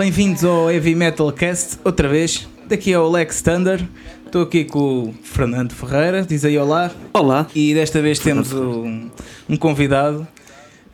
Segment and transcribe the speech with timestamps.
[0.00, 2.48] Bem-vindos ao Heavy Metal Cast, outra vez.
[2.66, 3.86] Daqui é o Lex Thunder.
[4.24, 6.90] Estou aqui com o Fernando Ferreira, diz aí olá.
[7.12, 7.46] Olá.
[7.54, 9.10] E desta vez temos um,
[9.46, 10.26] um convidado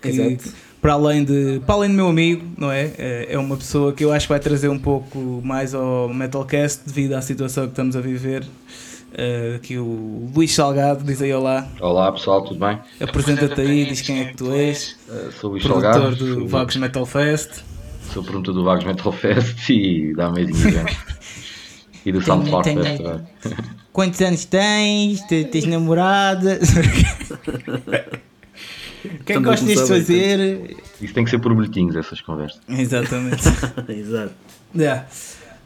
[0.03, 0.53] que, Exato.
[0.83, 2.91] para além, de, para além do meu amigo, não é?
[2.99, 6.83] É é uma pessoa que eu acho que vai trazer um pouco mais ao Metalcast
[6.85, 8.45] devido à situação que estamos a viver.
[9.15, 11.69] Eh, aqui o Luís Salgado, diz aí olá.
[11.81, 12.81] Olá pessoal, tudo bem?
[13.01, 14.97] Apresenta-te aí, diz quem é que tu és.
[15.09, 17.63] Uh, sou o Luís Produtor Salgado, do sou, Vagos Metal Fest.
[18.17, 20.97] Sou produtor do Vagos Metal Fest e da Amazing Event.
[22.07, 23.03] e do Soundflower tenho- Fest.
[23.93, 25.21] Quantos anos tens?
[25.23, 26.59] Te- Tens namorada?
[29.05, 30.77] O que é que a gostas de bem, fazer?
[31.01, 32.61] Isso tem que ser por bilhetinhos, essas conversas.
[32.69, 33.43] Exatamente.
[33.89, 34.33] Exato.
[34.75, 35.07] Yeah.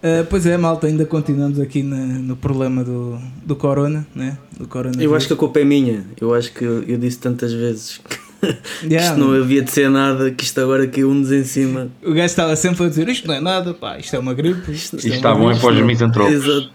[0.02, 4.36] Uh, pois é, malta, ainda continuamos aqui na- no problema do, do corona, né?
[4.58, 6.04] Do corona Eu acho que a culpa é minha.
[6.20, 8.18] Eu acho que eu, eu disse tantas vezes que
[8.82, 11.88] Yeah, isto não havia de ser nada, que isto agora caiu-nos em cima.
[12.02, 14.72] O gajo estava sempre a dizer isto não é nada, pá, isto é uma gripe.
[14.72, 16.32] Isto, Isto está bom é para os misantropos.
[16.32, 16.70] Exato.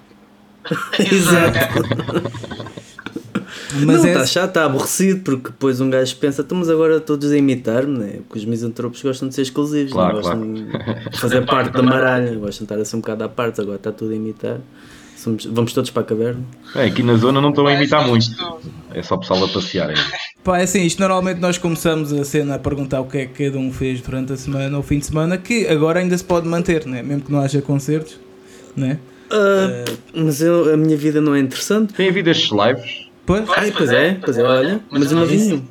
[1.12, 2.36] Exato.
[3.86, 7.32] Mas não, é, está chato, está aborrecido, porque depois um gajo pensa, estamos agora todos
[7.32, 8.20] a imitar-me, né?
[8.28, 12.30] porque os misantropos gostam de ser exclusivos, Claro, não gostam de fazer parte da maralha,
[12.36, 14.60] gostam de estar assim um bocado à parte, agora está tudo a imitar.
[15.18, 16.42] Somos- vamos todos para a caverna.
[16.74, 18.28] Bem, aqui na zona não estão a imitar muito.
[18.94, 19.96] É só o pessoal a passear aí.
[20.46, 23.44] Pá, é assim, isto normalmente nós começamos a cena a perguntar o que é que
[23.46, 26.48] cada um fez durante a semana ou fim de semana, que agora ainda se pode
[26.48, 27.02] manter, né?
[27.04, 28.18] mesmo que não haja concertos,
[28.78, 29.00] né?
[29.32, 31.94] Ah, mas eu- a minha vida não é interessante.
[31.94, 33.08] Tem havido estes lives?
[33.26, 33.44] Pois?
[33.58, 35.64] Ai, pois é, pois é, olha, mas eu não vi nenhum.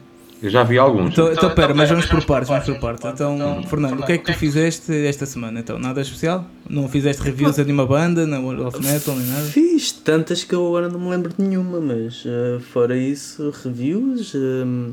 [0.43, 1.13] Eu já vi alguns.
[1.13, 3.05] Então, então pera, mas vamos por partes, vamos por partes.
[3.07, 5.61] Então, Fernando, o que é que tu fizeste esta semana?
[5.61, 6.45] Então, nada especial?
[6.69, 9.43] Não fizeste reviews de nenhuma banda, na World of Metal, nem nada?
[9.45, 14.35] Fiz tantas que eu agora não me lembro de nenhuma, mas ah, fora isso, reviews,
[14.37, 14.91] ah,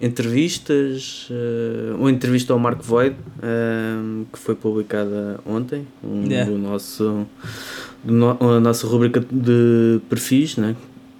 [0.00, 3.14] entrevistas, ah, uma entrevista ao Mark Void,
[4.32, 6.50] que foi publicada ontem, um Yeah.
[6.50, 7.26] do nosso,
[8.04, 10.74] do no- a nossa rubrica de perfis, né?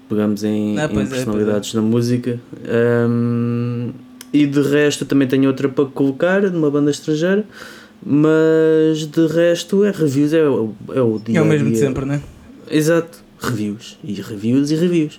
[0.08, 2.40] Pegamos em, Ah, em pois é, personalidades da música.
[2.64, 3.92] Ah,
[4.32, 7.44] e de resto também tenho outra para colocar, de uma banda estrangeira.
[8.04, 12.04] Mas de resto é reviews, é, o- é o dia É o mesmo de sempre,
[12.04, 12.20] né?
[12.70, 13.18] Exato.
[13.40, 13.98] Reviews.
[14.04, 15.18] E reviews e reviews.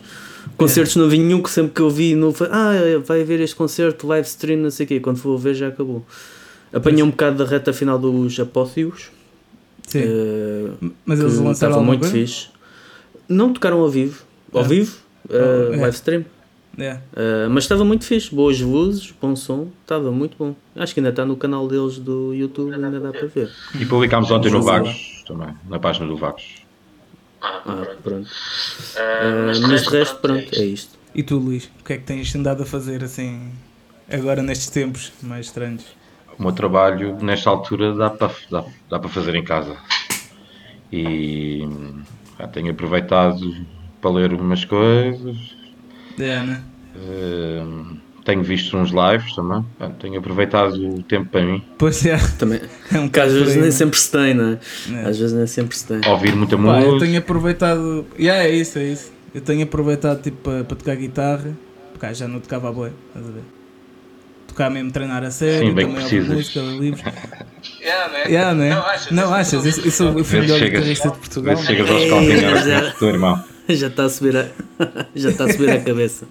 [0.57, 2.33] Concertos não vi nenhum que sempre que eu vi no.
[2.49, 2.71] Ah,
[3.05, 4.99] vai haver este concerto, live stream, não sei o quê.
[4.99, 6.05] Quando for ver já acabou.
[6.71, 9.09] Apanhei um bocado da reta final dos Apótheos.
[9.87, 9.99] Sim.
[10.03, 10.67] eh,
[11.05, 12.13] Mas eles lançaram muito coisa?
[12.15, 12.47] fixe.
[13.27, 14.21] Não tocaram ao vivo.
[14.53, 14.97] Ao vivo,
[15.29, 15.35] eh,
[15.69, 15.77] Oh, é.
[15.77, 16.25] live stream.
[16.77, 17.01] Yeah.
[17.15, 18.33] Eh, mas estava muito fixe.
[18.33, 19.67] Boas luzes, bom som.
[19.81, 20.55] Estava muito bom.
[20.75, 23.51] Acho que ainda está no canal deles do YouTube, ainda dá para ver.
[23.77, 24.61] E publicámos ontem no.
[24.61, 26.63] Vagos também, na página do Vagos.
[27.41, 28.29] Ah, pronto.
[28.95, 30.97] Eh, mas de resto, pronto, é isto.
[31.13, 33.51] E tu, Luís, o que é que tens andado a fazer assim,
[34.09, 35.83] agora nestes tempos mais estranhos?
[36.37, 39.75] O meu trabalho, nesta altura, dá para, dá, dá para fazer em casa.
[40.91, 41.67] E
[42.39, 43.39] já tenho aproveitado
[44.01, 45.37] para ler umas coisas.
[46.19, 46.61] É, né?
[46.95, 47.63] eh,
[48.25, 49.65] tenho visto uns lives também.
[49.99, 51.63] Tenho aproveitado o tempo para mim.
[51.77, 52.59] Pois é, Também.
[52.93, 53.71] é um Que às vezes aí, nem né?
[53.71, 54.59] sempre se tem, não é?
[54.93, 55.09] É.
[55.09, 56.01] Às vezes nem sempre se tem.
[56.11, 57.05] Ouvir muita Pá, eu música.
[57.05, 58.05] tenho aproveitado.
[58.19, 59.11] Yeah, é isso, é isso.
[59.33, 61.57] Eu tenho aproveitado tipo para, para tocar guitarra,
[61.93, 63.43] porque ah, já não tocava a boia, estás a ver?
[64.47, 66.35] Tocar mesmo, treinar a sério, Sim, bem que também ouvir precisas.
[66.35, 67.03] música, livros.
[67.81, 68.23] Yeah, né?
[68.25, 68.69] Yeah, né?
[68.69, 69.11] Não achas?
[69.11, 69.77] Não achas?
[69.77, 71.57] Eu, eu sou o filho guitarrista de Portugal.
[71.57, 73.43] Chegas aos Ei, calcanhares do teu irmão.
[73.69, 74.47] Já está a subir a,
[75.15, 76.25] já está a subir a cabeça.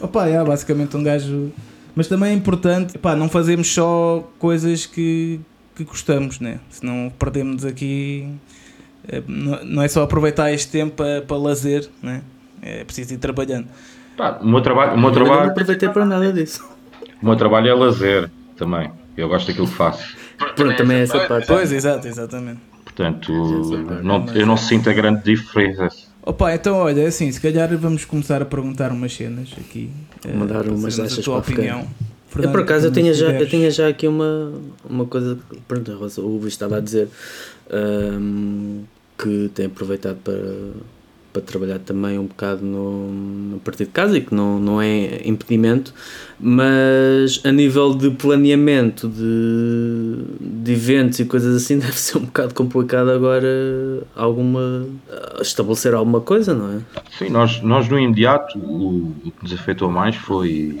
[0.00, 1.50] Opa, é basicamente um gajo.
[1.94, 5.40] Mas também é importante, pá, não fazermos só coisas que,
[5.76, 6.58] que gostamos, né?
[6.70, 8.28] Senão perdemos aqui.
[9.08, 12.22] eh, Não é só aproveitar este tempo para, para lazer, né?
[12.62, 13.66] É preciso ir trabalhando.
[14.16, 16.64] Pá, o meu trabalho, o meu Eu não trabalho, aproveitei para nada disso.
[17.22, 18.90] o meu trabalho é lazer também.
[19.16, 20.16] Eu gosto daquilo que faço.
[20.56, 21.46] Pronto, também é essa parte.
[21.46, 22.60] Pois, exato, exatamente.
[22.84, 23.32] Portanto,
[24.02, 25.88] não, eu não sinto a grande diferença.
[26.24, 29.90] Opa, então olha, é assim, se calhar vamos começar a perguntar umas cenas aqui.
[30.24, 31.80] eh, Mandar para umas a dessas tua a opinião.
[31.80, 31.86] Eu
[32.28, 34.52] Fernando, por acaso eu tinha, já, eu tinha já aqui uma,
[34.88, 37.08] uma coisa que pronto, o Luís estava a dizer
[37.70, 38.84] ahm,
[39.18, 40.40] que tem aproveitado para,
[41.32, 45.94] para trabalhar também um bocado no, partido de casa e que não, não é impedimento,
[46.38, 52.54] mas a nível de planeamento de, de eventos e coisas assim deve ser um bocado
[52.54, 53.48] complicado agora
[54.14, 54.86] alguma
[55.40, 56.80] estabelecer alguma coisa, não é?
[57.18, 60.78] Sim, nós, nós no imediato, o, o que nos afetou mais foi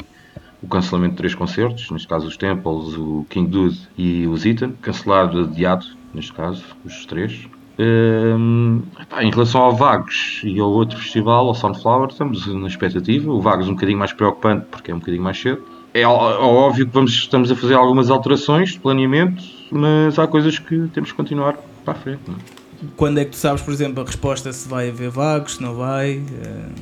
[0.62, 4.72] o cancelamento de três concertos, neste caso os Temples, o King Dude e o Zitan,
[4.80, 7.48] cancelado, adiado, neste caso, os três.
[7.78, 13.30] Em relação ao Vagos e ao outro festival, ao Sunflower, estamos na expectativa.
[13.30, 15.62] O Vagos um bocadinho mais preocupante porque é um bocadinho mais cedo.
[15.94, 20.88] é óbvio que vamos, estamos a fazer algumas alterações de planeamento, mas há coisas que
[20.92, 22.20] temos que continuar para a frente.
[22.28, 22.62] Não é?
[22.96, 25.74] Quando é que tu sabes, por exemplo, a resposta se vai haver vagos, se não
[25.74, 26.16] vai?
[26.18, 26.72] Uh,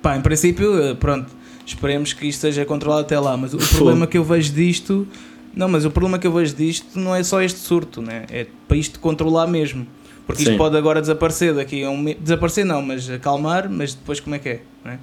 [0.00, 1.26] pá, em princípio, uh, pronto,
[1.66, 5.06] esperemos que isto seja controlado até lá, mas o problema que eu vejo disto.
[5.54, 8.26] Não, mas o problema que eu vejo disto não é só este surto, né?
[8.30, 9.86] é para isto controlar mesmo.
[10.28, 10.58] Porque isto Sim.
[10.58, 14.48] pode agora desaparecer daqui a um Desaparecer não, mas acalmar, mas depois como é que
[14.50, 14.62] é?
[14.84, 14.98] é?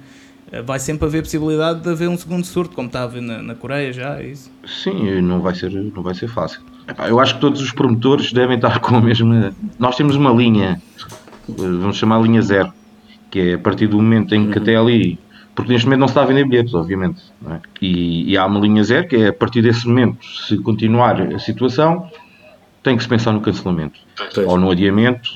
[0.52, 3.42] Eh, vai sempre haver possibilidade de haver um segundo surto, como está a haver na,
[3.42, 4.48] na Coreia já, é isso?
[4.64, 6.60] Sim, não vai ser, não vai ser fácil.
[7.08, 9.52] Eu acho que todos os promotores devem estar com a mesma.
[9.80, 10.80] Nós temos uma linha,
[11.48, 12.72] eh, vamos chamar linha zero,
[13.28, 14.62] que é a partir do momento em que uhum.
[14.62, 15.18] até ali.
[15.56, 17.20] Porque neste momento não se está a vender bilhetes, obviamente.
[17.50, 17.58] É?
[17.82, 21.38] E, e, há uma linha zero, que é a partir desse momento, se continuar a
[21.40, 22.08] situação,
[22.86, 23.98] tem que se pensar no cancelamento.
[24.32, 24.46] Pois.
[24.46, 25.28] Ou no adiamento.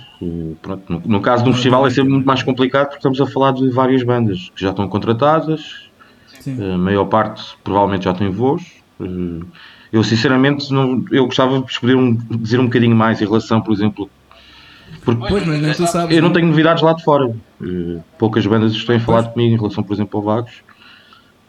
[0.62, 3.26] Pronto, no, no, caso de um festival é sempre muito mais complicado porque estamos a
[3.26, 5.88] falar de várias bandas que já estão contratadas,
[6.28, 6.74] Sim.
[6.74, 8.62] a maior parte provavelmente já tem voos.
[9.00, 9.44] Eh,
[9.92, 13.72] eu sinceramente não, eu gostava de poder um, dizer um bocadinho mais em relação, por
[13.72, 14.08] exemplo,
[15.04, 17.34] porque pois, mas tu sabes, eu não tenho novidades lá de fora.
[17.60, 20.52] Uh, poucas bandas estão a falar comigo em relação, por exemplo, ao Vagos.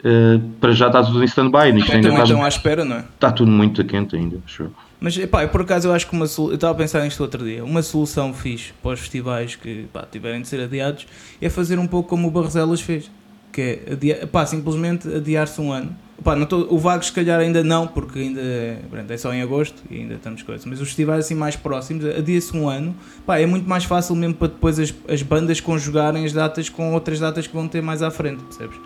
[0.00, 1.68] Uh, para já está tudo em stand-by.
[1.68, 3.00] Então, ainda está, estão à espera, não é?
[3.00, 4.68] Está tudo muito quente ainda, acho
[5.02, 7.64] Mas epá, por acaso eu acho que uma eu estava a pensar nisto outro dia.
[7.64, 11.08] Uma solução fixe para os festivais que pá, tiverem de ser adiados
[11.40, 13.10] é fazer um pouco como o Barroselas fez.
[13.52, 17.40] Que é adiar, pá, simplesmente adiar-se um ano Pá, não tô, o Vagos, se calhar,
[17.40, 20.64] ainda não, porque ainda é só em agosto e ainda estamos coisas.
[20.64, 22.94] Mas os festivais assim mais próximos, adia-se um ano,
[23.26, 26.92] pá, é muito mais fácil mesmo para depois as, as bandas conjugarem as datas com
[26.92, 28.78] outras datas que vão ter mais à frente, percebes?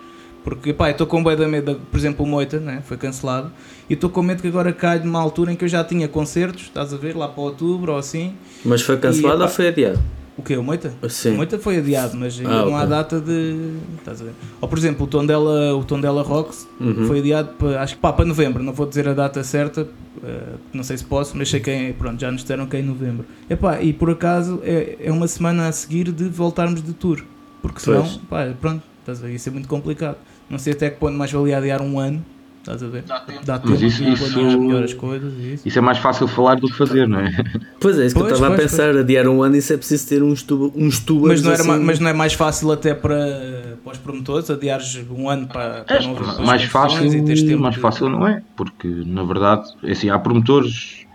[0.47, 2.81] Porque, pá, estou com bem da medo, por exemplo, o Moita, né?
[2.85, 3.51] foi cancelado,
[3.89, 6.61] e estou com medo que agora caia numa altura em que eu já tinha concertos,
[6.63, 8.33] estás a ver, lá para outubro ou assim.
[8.63, 9.99] Mas foi cancelado e, ou foi adiado?
[10.37, 10.55] O que?
[10.55, 10.93] O Moita?
[11.09, 11.33] Sim.
[11.33, 12.75] O Moita foi adiado, mas ainda ah, não okay.
[12.75, 13.75] há data de.
[13.97, 14.31] Estás a ver?
[14.61, 17.07] Ou por exemplo, o Tondela, o Tondela Rocks uhum.
[17.07, 20.57] foi adiado para, acho que pá, para novembro, não vou dizer a data certa, uh,
[20.71, 22.83] não sei se posso, mas sei que é, pronto, já nos disseram que é em
[22.83, 23.25] novembro.
[23.49, 27.21] Epá, e por acaso é, é uma semana a seguir de voltarmos de tour,
[27.61, 29.35] porque senão, pá, pronto, estás a ver?
[29.35, 30.17] Isso é muito complicado.
[30.49, 32.23] Não sei até que ponto mais valia adiar um ano
[32.67, 33.03] Estás a ver?
[33.03, 33.45] Dá tempo.
[33.45, 35.65] Dá tempo Mas isso, isso, melhores coisas isso.
[35.65, 37.31] isso é mais fácil falar do que fazer, não é?
[37.79, 38.97] Pois é, isso que pois, eu estava a pensar, pois.
[38.97, 41.29] adiar um ano isso é preciso ter uns, tubo, uns tubos.
[41.29, 41.83] Mas não, era, assim.
[41.85, 45.95] mas não é mais fácil até para, para os promotores adiares um ano para, para
[45.95, 47.79] é, não ver mais fácil, e mais de...
[47.79, 51.05] fácil não é, porque na verdade, é assim, há promotores,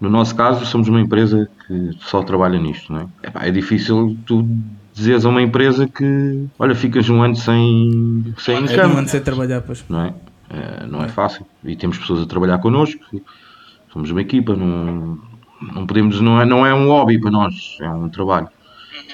[0.00, 3.06] no nosso caso, somos uma empresa que só trabalha nisto, não é?
[3.44, 4.48] É, é difícil tu
[4.98, 8.94] dizeres a uma empresa que, olha, ficas um ano sem, sem é, income.
[8.94, 9.84] um ano sem trabalhar, pois.
[9.88, 10.14] Não é?
[10.50, 11.46] Eh, não é fácil.
[11.64, 13.02] E temos pessoas a trabalhar connosco,
[13.92, 15.18] somos uma equipa, não,
[15.74, 18.48] não podemos, não é, não é um hobby para nós, é um trabalho.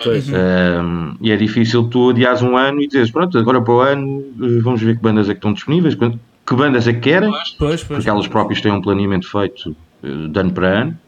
[0.02, 0.28] Pois.
[0.28, 4.24] Uh, e é difícil tu adiares um ano e dizes, pronto, agora para o ano
[4.40, 7.54] eh, vamos ver que bandas é que estão disponíveis, que bandas é que querem, pois,
[7.58, 10.98] pois, porque elas próprias têm um planeamento feito de ano para ano.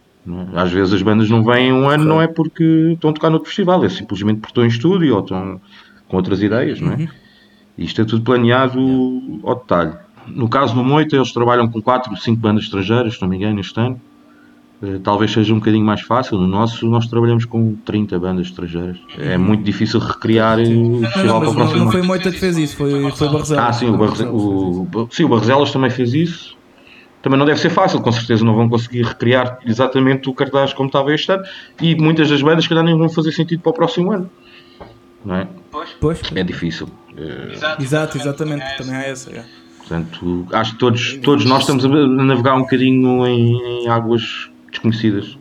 [0.55, 3.35] Às vezes as bandas não vêm um ano, não é porque estão a tocar no
[3.37, 5.61] outro festival, é simplesmente porque estão em estúdio ou estão
[6.09, 6.97] com outras ideias, não é?
[6.97, 7.09] Uhum.
[7.79, 8.81] Isto é tudo planeado
[9.45, 9.93] ao detalhe.
[10.27, 13.37] No caso do Moita, eles trabalham com 4 ou 5 bandas estrangeiras, se não me
[13.37, 14.01] engano, este ano.
[14.83, 16.37] Uh, talvez seja um bocadinho mais fácil.
[16.37, 18.99] No nosso, nós trabalhamos com 30 bandas estrangeiras.
[19.19, 22.77] É muito difícil recriar o festival para o próximo Não, foi Moita que fez isso,
[22.77, 23.65] foi, foi Barroselas.
[23.65, 26.56] Ah, sim, o, Barze, o, sim, o Barroselas também fez isso.
[27.27, 30.87] Também não deve ser fácil, com certeza não vão conseguir recriar exatamente o cartaz como
[30.87, 31.43] estava este ano.
[31.83, 34.31] E muitas das bandas, que nem vão fazer sentido para o próximo ano.
[35.25, 35.49] Não é?
[36.01, 36.21] Pois.
[36.37, 36.89] É difícil.
[37.53, 39.33] Exato, Exato exatamente, também há essa.
[39.33, 39.45] É.
[39.79, 45.37] Portanto, acho que todos, todos nós estamos a navegar um bocadinho em, em águas desconhecidas.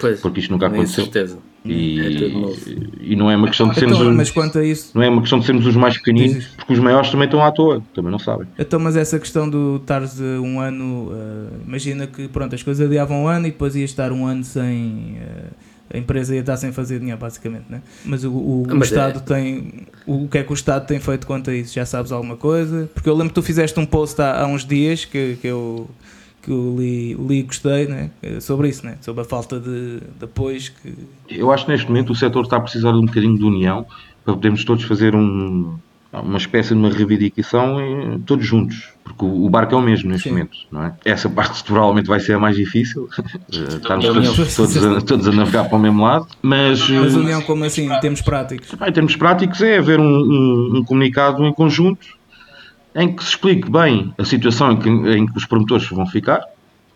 [0.00, 1.04] Pois, porque isto nunca aconteceu.
[1.04, 1.38] Certeza.
[1.70, 5.02] E, é e não é uma questão de sermos então, mas quanto a isso, não
[5.02, 7.82] é uma questão de sermos os mais pequeninos porque os maiores também estão à toa
[7.94, 12.54] também não sabem então mas essa questão do estares um ano uh, imagina que pronto
[12.54, 16.34] as coisas adiavam um ano e depois ia estar um ano sem uh, a empresa
[16.34, 17.80] ia estar sem fazer dinheiro, basicamente, né?
[18.04, 19.22] Mas o, o, o Estado é...
[19.22, 19.86] tem.
[20.06, 21.74] O, que é que o Estado tem feito quanto a isso?
[21.74, 22.90] Já sabes alguma coisa?
[22.92, 25.88] Porque eu lembro que tu fizeste um post há, há uns dias que, que eu
[26.48, 28.10] que eu li, li e gostei né?
[28.40, 28.96] sobre isso, né?
[29.02, 30.70] sobre a falta de, de apoios.
[30.70, 30.94] Que...
[31.28, 33.84] Eu acho que neste momento o setor está a precisar de um bocadinho de união
[34.24, 35.76] para podermos todos fazer um,
[36.10, 40.24] uma espécie de uma reivindicação eh, todos juntos, porque o barco é o mesmo neste
[40.24, 40.30] Sim.
[40.30, 40.94] momento, não é?
[41.04, 45.32] Essa parte provavelmente vai ser a mais difícil, eh, estarmos todos, todos, a, todos a
[45.32, 46.80] navegar para o mesmo lado, mas...
[46.88, 48.72] Mas eh, união como assim, em termos práticos?
[48.72, 52.17] Em termos práticos é haver um, um, um comunicado em conjunto
[52.98, 56.42] em que se explique bem a situação em que, em que os promotores vão ficar,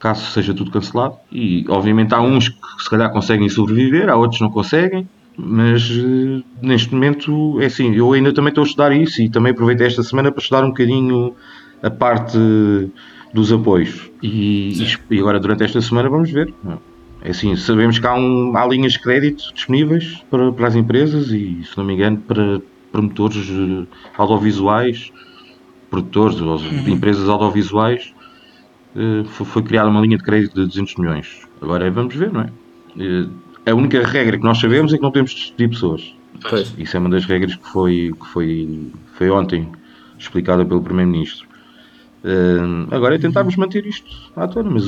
[0.01, 4.39] caso seja tudo cancelado, e obviamente há uns que se calhar conseguem sobreviver, há outros
[4.39, 8.93] que não conseguem, mas uh, neste momento é assim, eu ainda também estou a estudar
[8.93, 11.37] isso e também aproveitei esta semana para estudar um bocadinho
[11.81, 12.37] a parte
[13.33, 14.11] dos apoios.
[14.21, 16.53] E, e agora, durante esta semana, vamos ver.
[17.23, 21.29] É assim, sabemos que há, um, há linhas de crédito disponíveis para, para as empresas
[21.31, 23.87] e, se não me engano, para promotores eh,
[24.19, 25.13] audiovisuais,
[25.93, 26.89] produtores ou uhum.
[26.89, 28.15] empresas audiovisuais,
[28.97, 31.43] eh, foi, foi criada uma linha de crédito de 200 milhões.
[31.61, 32.51] Agora vamos ver, não é?
[32.99, 33.27] Eh,
[33.71, 36.15] a única regra que nós sabemos é que não temos de despedir pessoas.
[36.49, 36.75] Pois.
[36.79, 39.69] Isso é uma das regras que foi, que foi, foi ontem
[40.19, 41.47] explicada pelo Primeiro-Ministro.
[42.25, 44.85] Uh, agora é tentarmos manter isto à tona, mas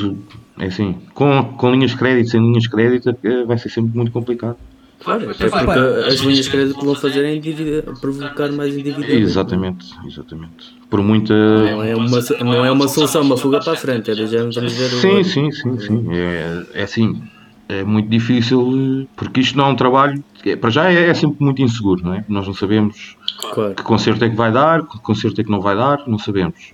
[0.58, 3.96] é assim, com, com linhas de crédito, sem linhas de crédito, uh, vai ser sempre
[3.96, 4.56] muito complicado.
[5.02, 5.70] Claro, até porque
[6.08, 9.12] as linhas de crédito que vão fazer é provocar mais endividamento.
[9.12, 10.74] Exatamente, exatamente.
[10.88, 11.34] Por muita.
[11.34, 14.56] Não é uma, não é uma solução, uma fuga para a frente, é já vamos
[14.56, 15.24] ver Sim, o...
[15.24, 16.06] sim, sim, sim.
[16.10, 17.20] É, é assim,
[17.68, 20.22] é muito difícil, porque isto não é um trabalho.
[20.44, 22.24] É, para já é, é, sempre muito inseguro, não é?
[22.28, 23.74] Nós não sabemos claro.
[23.74, 26.72] que concerto é que vai dar, que concerto é que não vai dar, não sabemos.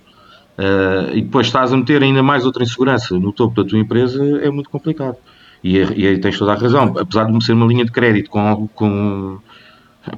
[0.57, 4.23] Uh, e depois estás a meter ainda mais outra insegurança no topo da tua empresa,
[4.41, 5.15] é muito complicado.
[5.63, 6.93] E, e aí tens toda a razão.
[6.97, 9.39] Apesar de ser uma linha de crédito com, com,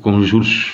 [0.01, 0.73] com juros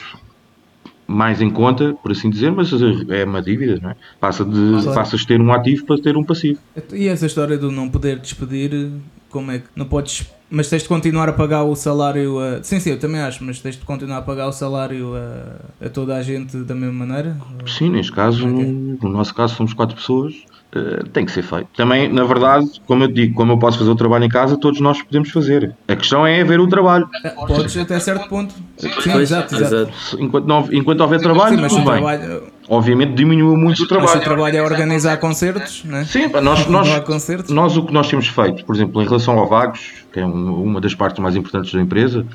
[1.07, 2.69] mais em conta, por assim dizer, mas
[3.09, 3.95] é uma dívida, não é?
[4.19, 4.93] Passa de, claro.
[4.93, 6.59] Passas de ter um ativo para ter um passivo.
[6.93, 8.91] E essa história do não poder despedir,
[9.29, 12.63] como é que não podes mas tens de continuar a pagar o salário a...
[12.63, 15.89] Sim, sim, eu também acho, mas tens de continuar a pagar o salário a, a
[15.89, 17.37] toda a gente da mesma maneira?
[17.67, 20.33] Sim, neste caso, é no, no nosso caso somos quatro pessoas,
[20.75, 21.67] uh, tem que ser feito.
[21.75, 24.79] Também, na verdade, como eu digo, como eu posso fazer o trabalho em casa, todos
[24.79, 25.75] nós podemos fazer.
[25.87, 27.07] A questão é ver o trabalho.
[27.47, 28.53] Podes até certo ponto.
[28.77, 29.91] Sim, exato, exato.
[30.19, 32.01] Enquanto, não, enquanto houver trabalho, sim, mas tudo bem.
[32.01, 34.11] Trabalho obviamente diminuiu muito o trabalho.
[34.11, 36.05] Mas o trabalho é organizar concertos, né?
[36.05, 37.49] Sim, nós, nós, concertos.
[37.53, 40.79] nós o que nós temos feito, por exemplo, em relação ao Vagos, que é uma
[40.79, 42.25] das partes mais importantes da empresa,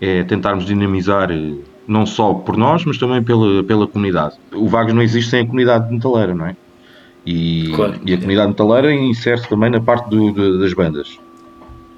[0.00, 1.54] é tentarmos dinamizar eh,
[1.86, 4.36] não só por nós, mas também pela, pela comunidade.
[4.52, 6.56] O Vagos não existe sem a comunidade metaleira, não é?
[7.24, 8.00] E, claro.
[8.04, 11.18] e a comunidade metaleira insere-se também na parte do, do, das bandas.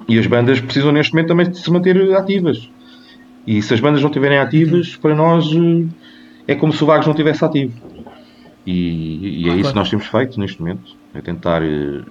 [0.07, 2.69] E as bandas precisam neste momento também de se manter ativas.
[3.47, 5.85] E se as bandas não estiverem ativas, para nós eh,
[6.47, 7.73] é como se o Vagos não tivesse ativo.
[8.65, 10.95] E, e é isso que nós temos feito neste momento.
[11.13, 12.01] É tentar eh,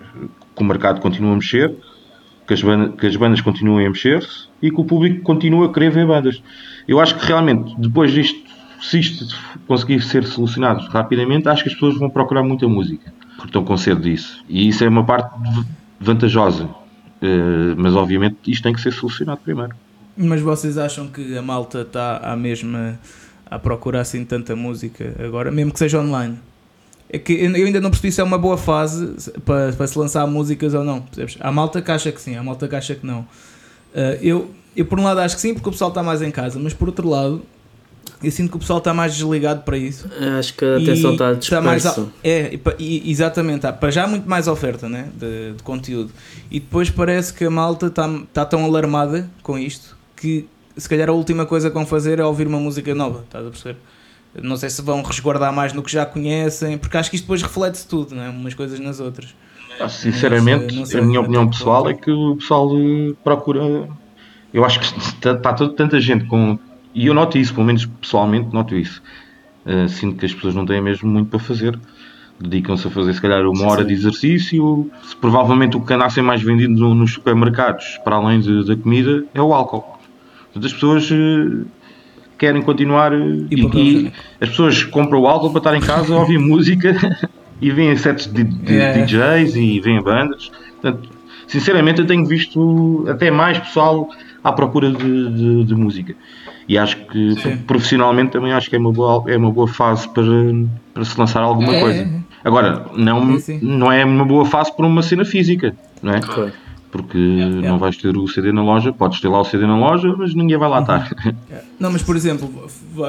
[0.54, 1.74] que o mercado continue a mexer,
[2.46, 5.72] que as, bandas, que as bandas continuem a mexer-se e que o público continue a
[5.72, 6.42] querer ver bandas.
[6.86, 8.43] Eu acho que realmente, depois disto,
[8.90, 9.26] se isto
[9.66, 13.76] conseguir ser solucionado rapidamente, acho que as pessoas vão procurar muita música, porque estão com
[13.76, 14.44] sede disso.
[14.48, 15.34] E isso é uma parte
[15.98, 16.64] vantajosa.
[16.64, 19.74] Uh, mas obviamente isto tem que ser solucionado primeiro.
[20.16, 22.98] Mas vocês acham que a malta está à mesma
[23.50, 26.38] a procurar assim tanta música agora, mesmo que seja online.
[27.08, 30.26] É que eu ainda não percebi se é uma boa fase para, para se lançar
[30.26, 31.00] músicas ou não.
[31.00, 31.38] Percebes?
[31.40, 33.20] Há malta que acha que sim, há malta que acha que não.
[33.20, 36.30] Uh, eu, eu, por um lado, acho que sim, porque o pessoal está mais em
[36.30, 37.42] casa, mas por outro lado,
[38.22, 40.08] eu sinto que o pessoal está mais desligado para isso.
[40.38, 41.42] Acho que a atenção está dispersa.
[41.42, 43.66] Está mais a, é, e, exatamente.
[43.66, 46.10] Há, para já há muito mais oferta né, de, de, conteúdo.
[46.50, 50.46] E depois parece que a malta está, está tão alarmada com isto que
[50.76, 53.50] se calhar a última coisa que vão fazer é ouvir uma música nova, estás a
[53.50, 53.76] perceber?
[54.42, 57.40] Não sei se vão resguardar mais no que já conhecem, porque acho que isto depois
[57.40, 58.28] reflete-se tudo, não é?
[58.28, 59.34] umas coisas nas outras.
[59.78, 63.12] Ah, sinceramente, não sei, não sei, a minha opinião pessoal é que o pessoal eh,
[63.22, 63.88] procura.
[64.52, 66.58] Eu acho que está, está toda, tanta gente com.
[66.94, 69.02] E eu noto isso, pelo menos pessoalmente, noto isso.
[69.66, 71.78] Uh, sinto que as pessoas não têm mesmo muito para fazer.
[72.38, 74.90] Dedicam-se a fazer, se calhar, uma hora de exercício.
[75.20, 78.76] Provavelmente o que anda a ser mais vendido no, nos supermercados, para além de, da
[78.76, 79.98] comida, é o álcool.
[80.44, 81.66] Portanto, as pessoas uh,
[82.38, 86.38] querem continuar uh, e, e, as pessoas compram o álcool para estar em casa, ouvem
[86.38, 86.94] música
[87.60, 89.04] e veem sets de, de é.
[89.04, 90.52] DJs e veem bandas.
[90.80, 91.08] Portanto,
[91.46, 94.08] sinceramente, eu tenho visto até mais pessoal
[94.42, 96.14] à procura de, de, de música.
[96.68, 97.56] E acho que Sim.
[97.58, 100.24] profissionalmente também acho que é uma boa, é uma boa fase para,
[100.92, 101.80] para se lançar alguma é.
[101.80, 102.24] coisa.
[102.42, 106.20] Agora, não, não é uma boa fase para uma cena física, não é?
[106.20, 106.52] Claro
[106.94, 107.68] porque yeah, yeah.
[107.68, 110.32] não vais ter o CD na loja, podes ter lá o CD na loja, mas
[110.32, 111.10] ninguém vai lá estar.
[111.24, 111.66] Yeah.
[111.80, 112.48] Não, mas por exemplo,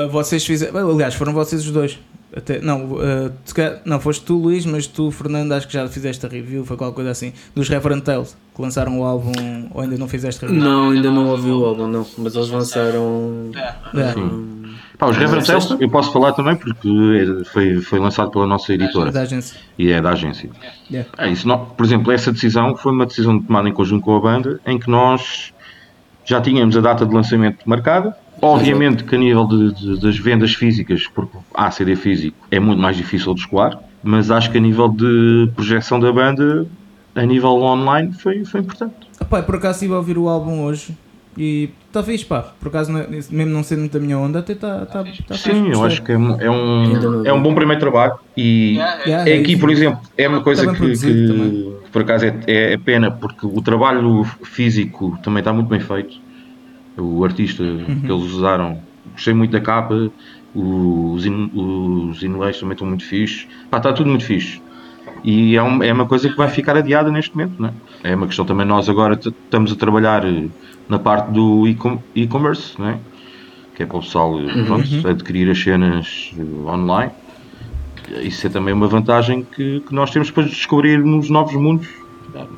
[0.09, 1.99] vocês fizeram, aliás, foram vocês os dois.
[2.35, 3.31] Até, não, uh,
[3.85, 6.95] não, foste tu, Luís, mas tu, Fernando, acho que já fizeste a review, foi qualquer
[6.95, 9.31] coisa assim, dos Reverend Tales, que lançaram o álbum,
[9.73, 10.61] ou ainda não fizeste review?
[10.61, 13.51] Não, ainda não ouvi o álbum, não, mas eles lançaram.
[13.55, 13.99] É.
[13.99, 14.13] É.
[14.97, 18.73] Pá, os Reverend Tales eu posso falar também porque é, foi, foi lançado pela nossa
[18.73, 19.09] editora.
[19.09, 19.57] É da agência.
[19.79, 20.49] E é da agência.
[20.91, 21.09] Yeah.
[21.17, 24.19] É isso, não, por exemplo, essa decisão foi uma decisão tomada em conjunto com a
[24.19, 25.53] banda, em que nós
[26.25, 28.15] já tínhamos a data de lançamento marcada.
[28.41, 32.81] Obviamente que a nível de, de, das vendas físicas, porque há CD físico, é muito
[32.81, 36.67] mais difícil de escoar, mas acho que a nível de projeção da banda,
[37.15, 38.93] a nível online, foi, foi importante.
[39.29, 40.95] Pai, por acaso estive a ouvir o álbum hoje
[41.37, 42.53] E está fixe, pá.
[42.59, 45.03] Por acaso, não é- mesmo não sendo muito a minha onda, até está tá, tá
[45.03, 45.23] fixe.
[45.37, 45.87] Sim, eu gostei.
[45.87, 49.51] acho que é, um- é um, é um bom primeiro trabalho e Yeah, é aqui,
[49.51, 49.59] isso.
[49.59, 53.11] por exemplo, é uma coisa Está que, que- que por acaso é, é, é pena
[53.11, 56.15] porque o trabalho físico também está muito bem feito.
[56.97, 58.01] O artista Uhum.
[58.01, 58.79] que eles usaram,
[59.11, 59.93] gostei muito da capa,
[60.53, 63.45] os, in, os inlays também estão muito fixes.
[63.69, 64.59] Pá, está tudo muito fixe.
[65.23, 67.65] E é, um- é uma coisa que vai ficar adiada neste momento,
[68.03, 68.11] é?
[68.11, 70.47] É uma questão também, nós agora estamos a trabalhar eh,
[70.89, 72.99] na parte do e-com- e-commerce, é?
[73.75, 75.09] Que é para o pessoal eh, pronto, Uhum.
[75.09, 77.11] adquirir as cenas eh, online.
[78.21, 81.87] Isso é também uma vantagem que, que nós temos para descobrir nos novos mundos.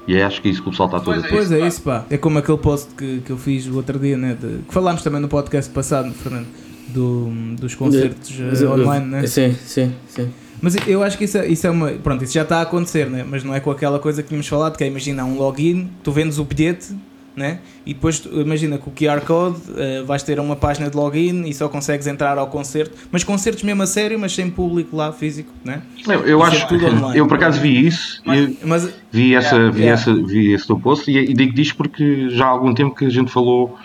[0.07, 1.29] E é, acho que é isso que o pessoal está todo a ter.
[1.29, 2.05] Pois é, isso pá.
[2.09, 4.37] É como aquele post que, que eu fiz o outro dia, né?
[4.39, 6.47] de- que falámos também no podcast passado, Fernando,
[6.89, 7.29] do,
[7.59, 9.27] dos concertos Mas eu- online, né?
[9.27, 10.29] Sim, sim, sim.
[10.61, 11.91] Mas eu acho que isso é, isso é uma.
[11.91, 13.23] Pronto, isso já está a acontecer, né?
[13.29, 15.87] Mas não é com aquela coisa que tínhamos falado, que é imagina há um login,
[16.03, 16.95] tu vendes o bilhete,
[17.37, 17.59] né?
[17.85, 21.53] E depois imagina com o QR Code eh, vais ter uma página de login e
[21.53, 22.97] só consegues entrar ao concerto.
[23.11, 25.83] Mas concertos mesmo a sério, mas sem público lá físico, né?
[26.07, 27.17] Eu, eu é acho tudo online.
[27.19, 30.01] eu por acaso vi isso e Mas vi, essa, vi, Yeah.
[30.01, 33.05] essa, vi esse teu post e, e digo disto porque já há algum tempo que
[33.05, 33.77] a gente falou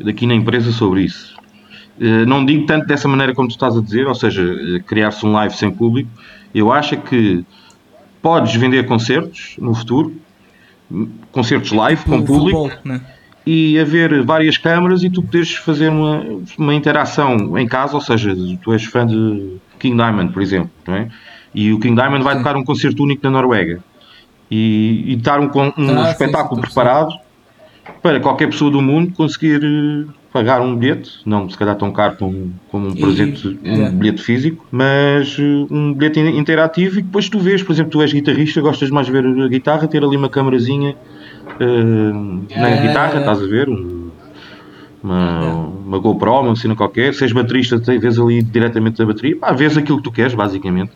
[0.00, 1.36] daqui na empresa sobre isso.
[2.00, 5.26] Eh, Não digo tanto dessa maneira como tu estás a dizer, ou seja, eh, criar-se
[5.26, 6.08] um live sem público.
[6.54, 7.44] Eu acho que
[8.22, 10.14] podes vender concertos no futuro,
[11.32, 13.00] concertos live com no público, futebol, né?
[13.46, 16.22] e haver várias câmaras e tu poderes fazer uma,
[16.58, 20.94] uma interação em casa, ou seja, tu és fã de King Diamond, por exemplo, não
[20.94, 21.08] é?
[21.54, 22.42] E o King Diamond vai Sim.
[22.42, 23.82] tocar um concerto único na Noruega
[24.50, 27.14] e, e dar um, um Ah, sim, espetáculo sim, preparado
[28.02, 32.54] para qualquer pessoa do mundo conseguir pagar um bilhete, não se calhar tão caro como,
[32.70, 33.90] como um E- presente, um yeah.
[33.96, 38.02] bilhete físico, mas eh, um bilhete in- interativo e depois tu vês, por exemplo, tu
[38.02, 40.94] és guitarrista, gostas mais de ver a guitarra, ter ali uma câmarazinha
[41.60, 42.12] eh,
[42.60, 43.68] na Yeah, guitarra, estás a ver?
[43.68, 44.10] Um-
[45.02, 45.54] uma,
[45.86, 47.14] uma GoPro, uma cena qualquer.
[47.14, 50.34] Se és baterista, te- vês ali diretamente a bateria, pá, vês aquilo que tu queres,
[50.34, 50.90] basicamente.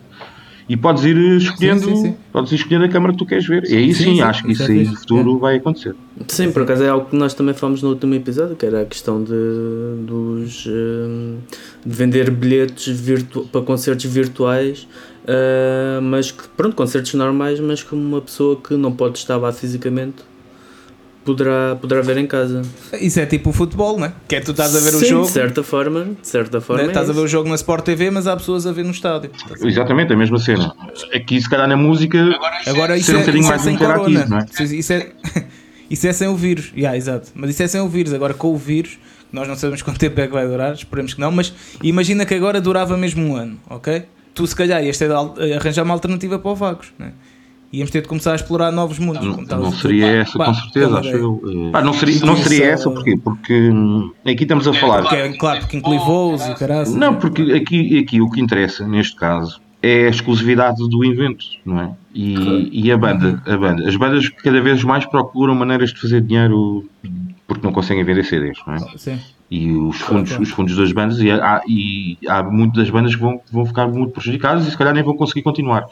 [0.67, 2.15] E podes ir eh, escolhendo, sim, sim.
[2.31, 3.63] podes ir escolhendo a câmara que tu queres ver.
[3.69, 5.95] E aí sim, Sim, sim, acho que isso é aí no futuro vai acontecer.
[6.27, 8.85] Sim, por acaso é algo que nós também falamos no último episódio, que era a
[8.85, 9.33] questão de,
[10.05, 11.37] dos, hum,
[11.85, 14.87] de vender bilhetes virtu para concertos virtuais,
[15.27, 19.51] ah, mas que, pronto, concertos normais, mas que uma pessoa que não pode estar lá
[19.51, 20.23] fisicamente
[21.23, 22.61] poderá, poderá ver em casa.
[22.99, 24.13] Isso é tipo o futebol, né?
[24.27, 26.81] Que é tu estás a ver Sim, o jogo, De certa forma, de certa forma.
[26.83, 26.87] né?
[26.87, 27.25] é estás a ver isso.
[27.25, 29.31] o jogo na Sport TV, mas há pessoas a ver no estádio.
[29.61, 30.73] Exatamente, a mesma cena.
[31.13, 32.17] Aqui, se calhar, na música,
[32.67, 34.25] Agora isso Ser um é, bocadinho isso é mais sem interativo, corona.
[34.27, 34.45] não é?
[34.63, 35.11] Isso, isso é,
[35.89, 36.71] isso é sem o vírus.
[36.75, 37.29] Yeah, exato.
[37.35, 38.13] Mas isso é sem o vírus.
[38.13, 38.97] Agora com o vírus,
[39.31, 42.33] nós não sabemos quanto tempo é que vai durar, esperemos que não, mas imagina que
[42.35, 44.03] agora durava mesmo um ano, ok?
[44.33, 47.13] Tu se calhar ias ter de arranjar uma alternativa para o Vagos, né?
[47.73, 49.25] Íamos ter de começar a explorar novos mundos.
[49.25, 49.81] não, não dizer.
[49.81, 51.41] seria essa, Pá, com certeza, é acho eu.
[51.43, 53.17] Eh, pá, não seria, não seria essa, porquê?
[53.17, 55.01] Porque hum, aqui estamos a falar.
[55.01, 56.93] Porque, é- claro, porque inclui voos e caraças.
[56.93, 61.81] Não, porque aqui, aqui o que interessa, neste caso, é a exclusividade do evento, não
[61.81, 61.91] é?
[62.13, 63.89] E, e a banda, a banda.
[63.89, 66.87] As bandas cada vez mais procuram maneiras de fazer dinheiro
[67.47, 68.79] porque não conseguem vender CDs, não é?
[68.97, 69.19] Sim.
[69.49, 70.43] E os fundos, claro.
[70.43, 73.87] os fundos das bandas, e há, e há muitas das bandas que vão, vão ficar
[73.87, 75.85] muito prejudicadas e se calhar nem vão conseguir continuar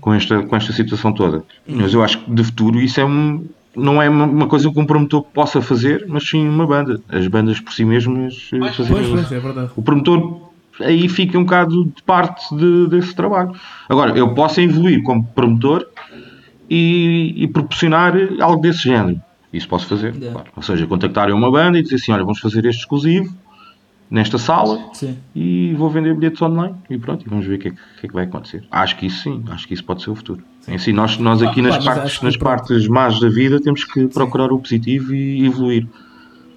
[0.00, 1.42] com esta, com esta situação toda.
[1.66, 4.86] Mas eu acho que de futuro isso é um, não é uma, coisa que um
[4.86, 7.00] promotor possa fazer, mas sim uma banda.
[7.08, 9.70] As bandas por si mesmas eh, fazerem Pois, pois, é verdade.
[9.76, 10.46] o promotor
[10.80, 13.52] aí fica um bocado de parte de- desse trabalho.
[13.88, 15.86] Agora, eu posso evoluir como promotor
[16.68, 19.20] e, e proporcionar algo desse género.
[19.52, 20.14] Isso posso fazer.
[20.14, 20.32] Yeah.
[20.32, 20.48] claro.
[20.56, 23.32] Ou seja, contactarem uma banda e dizer assim: olha, vamos fazer este exclusivo
[24.10, 25.16] nesta sala Sim.
[25.34, 28.08] e vou vender bilhetes online e pronto, e vamos ver o que, é que, é
[28.08, 28.64] que vai acontecer.
[28.70, 30.42] Acho que isso sim, acho que isso pode ser o futuro.
[30.68, 33.84] Em si, nós, nós aqui nas, Pá, mas partes, nas partes más da vida temos
[33.84, 35.86] que procurar o positivo e evoluir.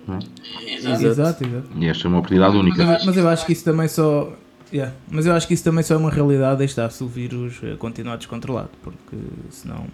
[0.07, 1.05] Exato.
[1.05, 1.69] Exato, exato.
[1.77, 2.83] E esta é uma oportunidade única.
[2.83, 4.33] Mas, mas eu acho que isso também só.
[4.73, 7.59] yeah, Mas eu acho que isso também só é uma realidade, está, se o vírus
[7.63, 9.17] eh, continuar descontrolado, porque
[9.49, 9.85] senão.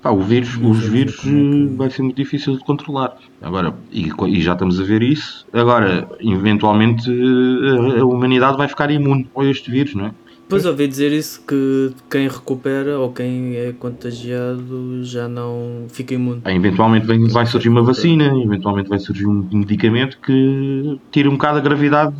[0.00, 3.16] Pá, o vírus, os vírus é vai ser muito difícil de controlar.
[3.42, 5.44] Agora, e, e já estamos a ver isso.
[5.52, 10.10] Agora, eventualmente, eh, a, a humanidade vai ficar imune a este vírus, não é?
[10.42, 16.40] Depois ouvi dizer isso que quem recupera ou quem é contagiado já não fica imune.
[16.44, 21.32] Ah, Eventualmente vem- vai surgir uma vacina, eventualmente vai surgir um medicamento que tira um
[21.32, 22.14] bocado a gravidade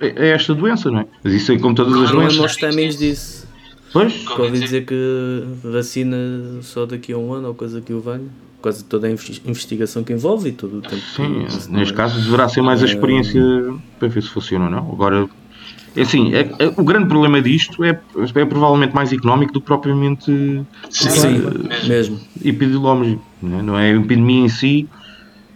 [0.00, 1.06] a a esta doença, não é?
[1.24, 2.38] Mas isso é como todas as doenças.
[2.38, 3.47] os timings disso.
[3.92, 6.16] Pois, Que ouvi dizer que vacina
[6.62, 8.24] só daqui a um ano ou coisa que o valha.
[8.56, 10.96] Por causa de toda a inves- investigação que envolve e todo o tempo.
[11.14, 13.40] sim, que neste caso deverá ser mais a experiência
[14.00, 14.90] para ver se funciona ou não.
[14.92, 15.28] Agora,
[15.96, 19.66] é assim, é- é- o grande problema disto é, é provavelmente mais económico do que
[19.66, 20.24] propriamente
[20.90, 21.42] Sim,
[21.86, 22.18] mesmo.
[22.44, 23.24] epidemiológico.
[23.40, 23.62] Não é?
[23.62, 24.88] não é a epidemia em si,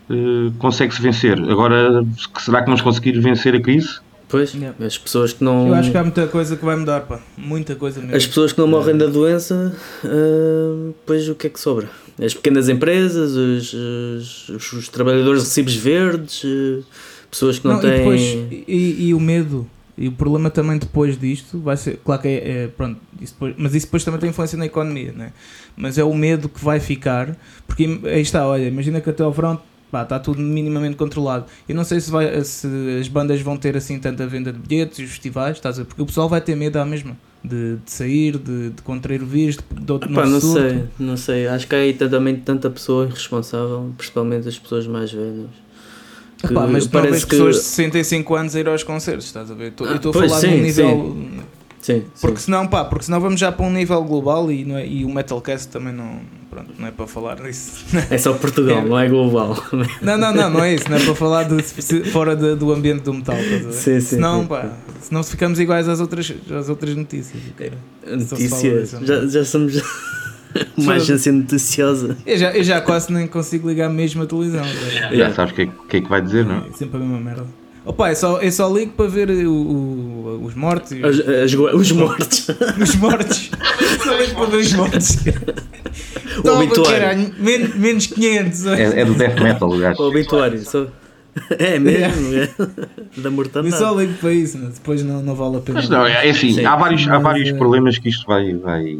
[0.08, 1.38] eh, consegue-se vencer.
[1.50, 2.06] Agora,
[2.38, 3.98] será que vamos conseguir vencer a crise?
[4.32, 4.74] Pois, Yeah.
[4.84, 5.68] as pessoas que não.
[5.68, 7.20] Eu acho que há muita coisa que vai mudar, pá.
[7.36, 8.16] Muita coisa mesmo.
[8.16, 11.88] As pessoas que não morrem da doença, ah, pois o que é que sobra?
[12.18, 16.82] As pequenas empresas, os, os, os- trabalhadores de recibos verdes, eh,
[17.30, 17.92] pessoas que não, Não, têm.
[17.92, 18.20] e, depois,
[18.68, 19.66] e, e o medo,
[19.96, 23.54] e o problema também depois disto vai ser, claro que é, é- pronto, isso depois,
[23.58, 25.32] mas isso depois também tem influência na economia, né?
[25.76, 27.34] mas é o medo que vai ficar,
[27.66, 29.60] porque aí está, olha, imagina que até ao verão
[29.92, 31.44] pá, está tudo minimamente controlado.
[31.68, 32.66] Eu não sei se, vai, se
[33.00, 35.84] as bandas vão ter assim tanta venda de bilhetes e os festivais, estás a?
[35.84, 37.16] Porque o pessoal vai ter medo à mesma.
[37.44, 40.60] De, de sair, de, de contrair o vírus, de, de outro Pá, novo não surto.
[40.68, 41.46] sei, não sei.
[41.48, 45.46] Acho que há aí também tanta pessoa irresponsável, principalmente as pessoas mais velhas.
[46.44, 49.72] Epá, mas parece que- pessoas de 65 anos a ir aos concertos, estás a ver?
[49.72, 50.88] Tô- Eu estou a pois, falar sim, de um nível.
[50.88, 51.40] Sim,
[52.20, 52.44] Porque sim.
[52.44, 55.08] senão, pá, porque senão vamos já para um nível global e, não é, e o
[55.12, 57.84] Metalcast também não, pronto, não é para falar disso.
[58.08, 58.84] É só Portugal, É.
[58.88, 59.56] não é global.
[60.00, 62.72] Não, não, não, não é isso, não é para falar de, se- fora de- do
[62.72, 63.34] ambiente do metal?
[63.72, 67.42] Sim, sim, senão, sim, pá, senão ficamos iguais às outras, às outras notícias.
[68.06, 68.90] Notícias.
[68.90, 69.82] disso, Já, já somos
[70.76, 72.16] uma agência noticiosa.
[72.24, 74.62] Eu já, eu já quase nem consigo ligar mesmo a televisão,
[75.00, 75.16] cara.
[75.16, 76.68] Já sabes o que, é, que é que vai dizer, não é?
[76.68, 77.46] é sempre a mesma merda.
[77.84, 81.90] Opa, é só, eu só ligo para ver o- o- os mortos e As- os
[81.92, 82.46] mortos.
[82.80, 83.50] os mortos.
[84.04, 85.16] só ligo para ver os mortos.
[86.38, 87.00] O Toma, obituário.
[87.00, 88.66] caralho, men- menos 500.
[88.66, 90.00] É, é do death metal, o gajo.
[90.02, 90.60] O obituário.
[90.64, 90.86] Só...
[91.58, 92.46] É mesmo, é.
[93.16, 93.74] Da Eu mortandade.
[93.76, 95.78] só ligo para isso, mas depois não, não vale a pena.
[95.80, 96.64] Mas não, é assim, Sim.
[96.66, 98.98] há vários, há vários problemas que isto vai, vai,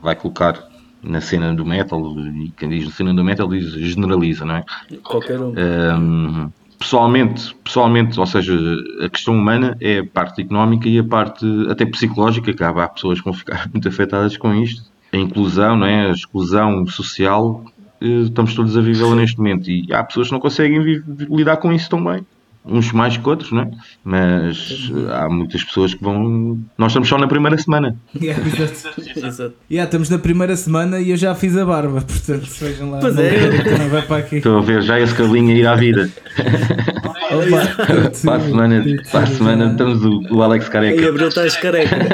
[0.00, 0.56] vai colocar
[1.02, 2.00] na cena do metal,
[2.36, 4.64] e quem diz na cena do metal diz generaliza, não é?
[5.02, 5.52] Qualquer um.
[5.58, 8.56] Hum, pessoalmente, pessoalmente, ou seja,
[9.02, 13.18] a questão humana é a parte económica e a parte até psicológica, que há, pessoas
[13.18, 14.82] que vão ficar muito afetadas com isto.
[15.12, 16.08] A inclusão, não é?
[16.08, 17.64] a exclusão social,
[18.00, 21.72] eh, estamos todos a vivê-la neste momento e há pessoas que não conseguem lidar com
[21.72, 22.24] isso tão bem.
[22.64, 23.70] Uns mais que outros, não é?
[24.04, 26.58] Mas eh, há muitas pessoas que vão.
[26.76, 27.96] Nós estamos só na primeira semana.
[28.20, 29.00] Yeah, exato.
[29.00, 29.54] Exato.
[29.70, 32.98] Yeah, estamos na primeira semana e eu já fiz a barba, portanto, se vejam lá.
[32.98, 33.78] Pois não, é.
[33.78, 34.36] não vai para aqui.
[34.36, 36.10] Estou a ver já esse cabelinho a ir à vida.
[37.30, 41.08] Opa, Para a semana, para a semana estamos o, o Alex Careca.
[41.08, 41.96] abril estás careca.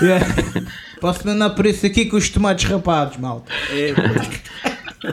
[0.00, 0.24] Yeah.
[1.00, 3.50] Posso mandar por isso aqui com os tomates rapados, malta.
[3.72, 3.92] É,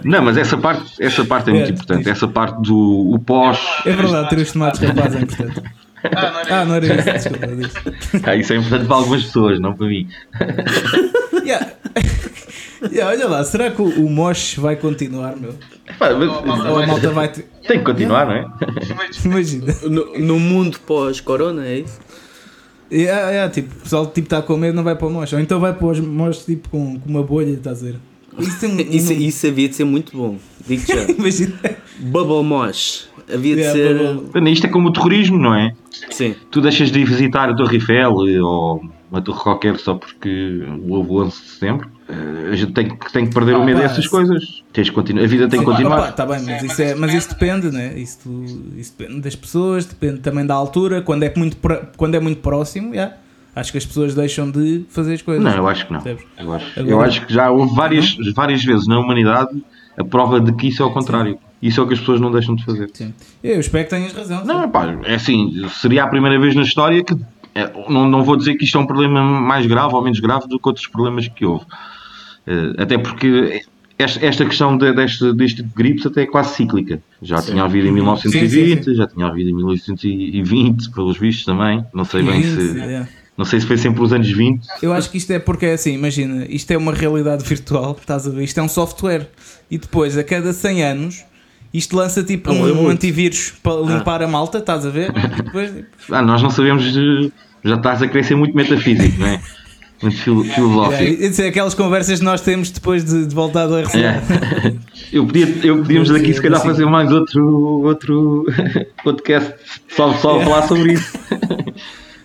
[0.04, 2.00] Não, mas essa parte, essa parte é muito É, importante.
[2.00, 2.08] diz.
[2.08, 3.60] Essa parte do o pós.
[3.86, 5.62] É verdade, ter os tomates rapados é importante.
[6.52, 7.48] Ah, não era isso, desculpa.
[7.48, 7.74] diz.
[8.24, 10.08] Ah, isso é importante para algumas pessoas, não para mim.
[11.46, 11.74] Yeah.
[12.92, 15.54] Yeah, olha lá, será que o, o Mosh vai continuar, meu?
[16.00, 16.28] Pá, mas-
[16.68, 17.28] Ou a malta vai.
[17.28, 17.44] Te...
[17.68, 18.46] Tem que continuar, não é?
[19.24, 19.74] Imagina.
[19.84, 22.00] no, no mundo pós-corona, é isso?
[22.92, 25.34] Yeah, yeah, tipo, o pessoal tipo, está com medo, não vai para o Mosh.
[25.34, 27.96] Ou então vai para os Mosh tipo, com, com uma bolha, estás a ver?
[28.40, 28.80] Isso tem um.
[28.80, 30.38] Isso, isso havia de ser muito bom.
[30.68, 31.04] Digo já.
[31.12, 31.54] Imagina.
[32.00, 33.08] Bubble Mosh.
[33.34, 33.98] Havia de Yeah, ser.
[34.16, 35.74] Bubble- Isto é como o terrorismo, não é?
[36.12, 36.36] Sim.
[36.52, 41.10] Tu deixas de ir visitar a Torre Eiffel ou uma torre qualquer só porque houve
[41.10, 41.90] o 11 de setembro.
[42.08, 44.64] Eh, A gente tem, que- tem que perder o medo Pá, dessas se- coisas.
[44.72, 45.24] Tens que continuar.
[45.24, 46.10] A vida tem que continuar.
[46.10, 47.98] Está bem, mas isso, é, mas isso depende, né?
[47.98, 48.20] Isso,
[48.78, 51.02] isso depende das pessoas, depende também da altura.
[51.02, 51.58] Quando é muito,
[51.98, 53.16] quando é muito próximo, yeah,
[53.56, 55.44] acho que as pessoas deixam de fazer as coisas.
[55.44, 56.02] Não, eu acho que não.
[56.06, 59.64] Eu acho, Agora- eu acho que já houve várias, várias vezes na humanidade
[59.98, 61.38] a prova de que isso é o contrário.
[61.62, 62.90] Isso é o que as pessoas não deixam de fazer.
[62.94, 63.14] Sim.
[63.44, 64.42] Eu espero que tenhas razão.
[64.42, 64.48] sim.
[64.48, 67.16] Não, pá, é assim, seria a primeira vez na história que.
[67.56, 70.48] é, não, não vou dizer que isto é um problema mais grave ou menos grave
[70.48, 71.66] do que outros problemas que houve.
[72.46, 73.64] Eh, até porque
[73.98, 77.02] esta, esta questão de, deste, deste tipo de gripes até é quase cíclica.
[77.22, 81.84] Já tinha havido em 1920, Sim, sim, já tinha havido em 1820, pelos vistos também.
[81.94, 82.74] Não sei bem Sim, se.
[82.74, 83.08] sim, yeah.
[83.38, 84.66] Não sei se foi sempre os anos 20.
[84.82, 88.26] Eu acho que isto é porque é assim, imagina, isto é uma realidade virtual, estás
[88.28, 88.44] a ver?
[88.44, 89.28] Isto é um software.
[89.70, 91.24] E depois, a cada 100 anos,
[91.74, 95.12] isto lança tipo Um um, antivírus para limpar a malta, estás a ver?
[95.18, 96.86] E depois, tipo, Ah, nós não sabemos.
[96.86, 97.30] eh,
[97.64, 99.42] Já estás a querer ser muito metafísico, não é?
[100.02, 101.04] Muito filo- filosófico.
[101.24, 103.98] isso é aquelas conversas que nós temos depois de, de voltar do RCA.
[103.98, 104.74] É.
[105.12, 108.46] Eu, podia, eu podíamos daqui se calhar fazer mais outro, outro
[109.04, 109.54] podcast
[109.90, 111.18] só, só a falar sobre isso.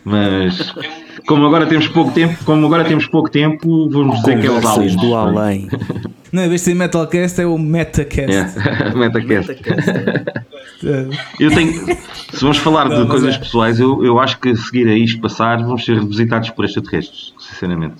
[0.04, 0.72] Mas
[1.26, 4.64] como agora temos pouco tempo, como agora temos pouco tempo, vamos dizer que é os
[4.64, 4.96] aliens.
[4.96, 5.68] do além.
[6.32, 8.30] Não, em vez de ser Metalcast, é o Metacast.
[8.30, 9.56] É, Metacast.
[11.40, 13.38] Eu tenho, se vamos falar Não, de coisas é.
[13.38, 17.34] pessoais, eu, eu acho que a seguir a isto passar, vamos ser visitados por extraterrestres,
[17.38, 17.96] sinceramente.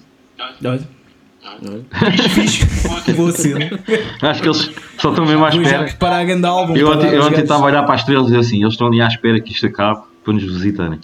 [0.64, 0.80] Olha.
[3.16, 3.70] Boa cena.
[4.22, 5.85] Acho que eles só estão mesmo à espera.
[5.85, 6.76] preparar a álbum.
[6.76, 8.74] Eu para ontem, eu ontem estava a olhar para as estrelas e eu assim, eles
[8.74, 11.00] estão ali à espera que isto acabe para nos visitarem.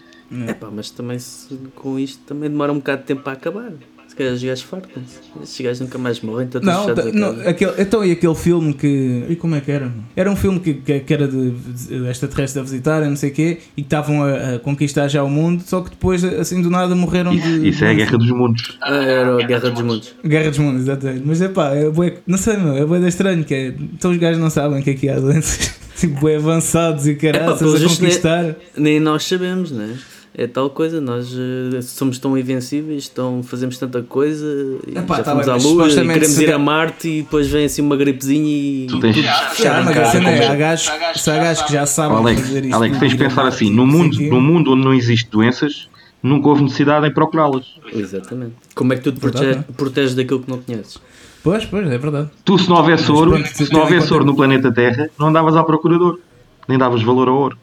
[0.48, 3.72] Epá, mas também se- com isto também demora um bocado de tempo para acabar.
[4.08, 5.18] Se calhar os gajos fartam-se.
[5.42, 9.24] Estes gajos nunca mais morrem, tanto Não, tá- não aquele, então e aquele filme que.
[9.28, 9.92] E como é que era?
[10.14, 13.32] Era um filme que, que, que era de, de extraterrestres a visitar, não sei o
[13.34, 16.70] quê, e que estavam a, a conquistar já o mundo, só que depois, assim do
[16.70, 17.68] nada, morreram Isso, de.
[17.68, 18.78] isso é a Guerra dos Mundos.
[18.80, 20.14] Ah, era a Guerra dos Mundos.
[20.24, 21.22] Guerra dos Mundos, exatamente.
[21.26, 23.66] Mas é pá, é bué, não sei, meu, é bué estranho que é.
[23.68, 25.74] Então os gajos não sabem o que é que há doenças.
[25.96, 28.54] Tipo, bué avançados e caraças pelos a conquistar.
[28.76, 29.96] Nem nós sabemos, né?
[29.96, 30.15] É
[30.46, 34.44] tal coisa, nós eh, somos tão invencíveis, tão, fazemos tanta coisa,
[34.88, 37.64] Epá, já tá fomos bem, à Lua e queremos ir a Marte e depois vem
[37.64, 41.62] assim uma gripezinha e, Tu tens- tudo fechado em mas a cena é, há gajos,
[41.62, 42.74] que já sabem Alex, fazer isto.
[42.74, 45.88] Alex, tens de a pensar assim: no mundo, no mundo onde não existem doenças,
[46.22, 47.64] nunca houve necessidade em procurá-las.
[47.94, 48.52] Exatamente.
[48.74, 50.98] Como é que tu te Verdade, prote- proteges daquilo que não conheces?
[51.42, 52.28] Pois, pois, é verdade.
[52.44, 55.62] Tu, se não houvesse ouro, se não houvesse ouro no planeta Terra, não andavas à
[55.64, 56.20] procura de ouro.
[56.68, 57.58] Nem davas valor ao ouro.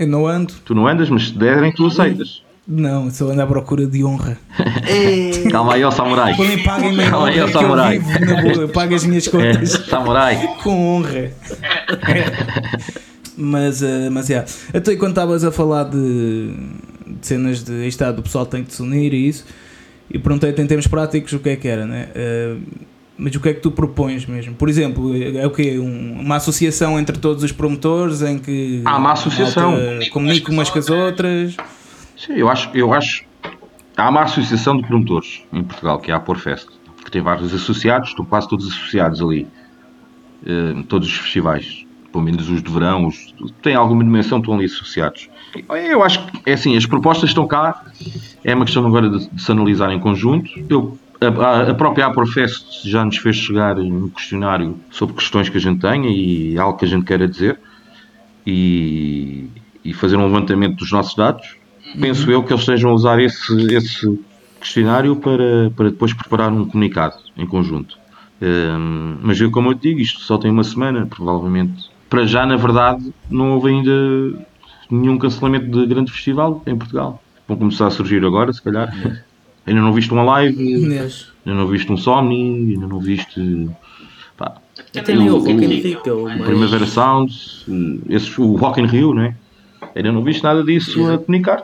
[0.00, 2.42] Eu não ando, Tu não andas, mas se derem, tu aceitas.
[2.66, 4.38] não, eu só ando à procura de honra.
[5.52, 6.34] Calma aí, ó samurai.
[6.64, 7.98] Paguem-me a Calma aí, ó que eu samurai.
[7.98, 10.56] vivo na boa, eu pago as minhas É, contas samurai.
[10.62, 11.30] com honra.
[13.36, 14.48] mas, eh, mas, yeah.
[14.74, 16.52] Então, e quando estavas a falar de,
[17.06, 19.44] de cenas de estado, o pessoal tem que se unir e isso,
[20.10, 22.08] e perguntei-te em termos práticos o que é que era, né?
[22.14, 22.56] Eh,
[23.20, 24.54] mas o que é que tu propões mesmo?
[24.54, 25.78] Por exemplo, é o quê?
[25.78, 29.74] Um- uma associação entre todos os promotores em que Há uma associação.
[30.12, 31.56] comunica umas com as outras.
[32.16, 33.24] Sim, eu acho, eu acho.
[33.96, 36.66] Há uma associação de promotores em Portugal, que é a Porfest,
[37.04, 39.46] que tem vários associados, estão quase todos associados ali.
[40.46, 44.64] Eh, todos os festivais, pelo menos os de verão, os têm alguma dimensão, estão ali
[44.64, 45.28] associados.
[45.68, 47.84] Eu acho que, é assim, as propostas estão cá,
[48.42, 50.50] é uma questão agora de, de se analisar em conjunto.
[50.68, 55.80] Eu, a, própria Aporfest já nos fez chegar um questionário sobre questões que a gente
[55.80, 57.58] tenha e algo que a gente queira dizer
[58.46, 59.48] e,
[59.84, 61.56] e fazer um levantamento dos nossos dados.
[62.00, 64.20] Penso eu que eles estejam a usar esse, esse
[64.60, 67.98] questionário para, para depois preparar um comunicado em conjunto.
[68.40, 71.90] Hum, mas eu, como eu te digo, isto só tem uma semana, provavelmente.
[72.08, 74.46] Para já, na verdade, não houve ainda
[74.90, 77.22] nenhum cancelamento de grande festival em Portugal.
[77.46, 78.92] Vão começar a surgir agora, se calhar.
[79.66, 83.68] Ainda não viste uma live, ainda não viste um Somni, ainda não viste.
[84.36, 84.54] Pá,
[84.96, 86.36] Até nem o Rock in o- Rio, é.
[86.38, 87.32] Primavera Sound,
[87.68, 89.34] eh, esses, o Rock in Rio, né?
[89.94, 91.62] Ainda não viste nada disso a comunicar.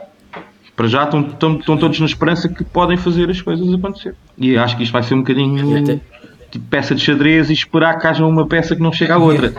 [0.75, 4.15] Para já estão, estão, estão todos na esperança que podem fazer as coisas acontecer.
[4.37, 5.99] E acho que isto vai ser um bocadinho até-
[6.51, 9.49] tipo peça de xadrez e esperar que haja uma peça que não chega à outra.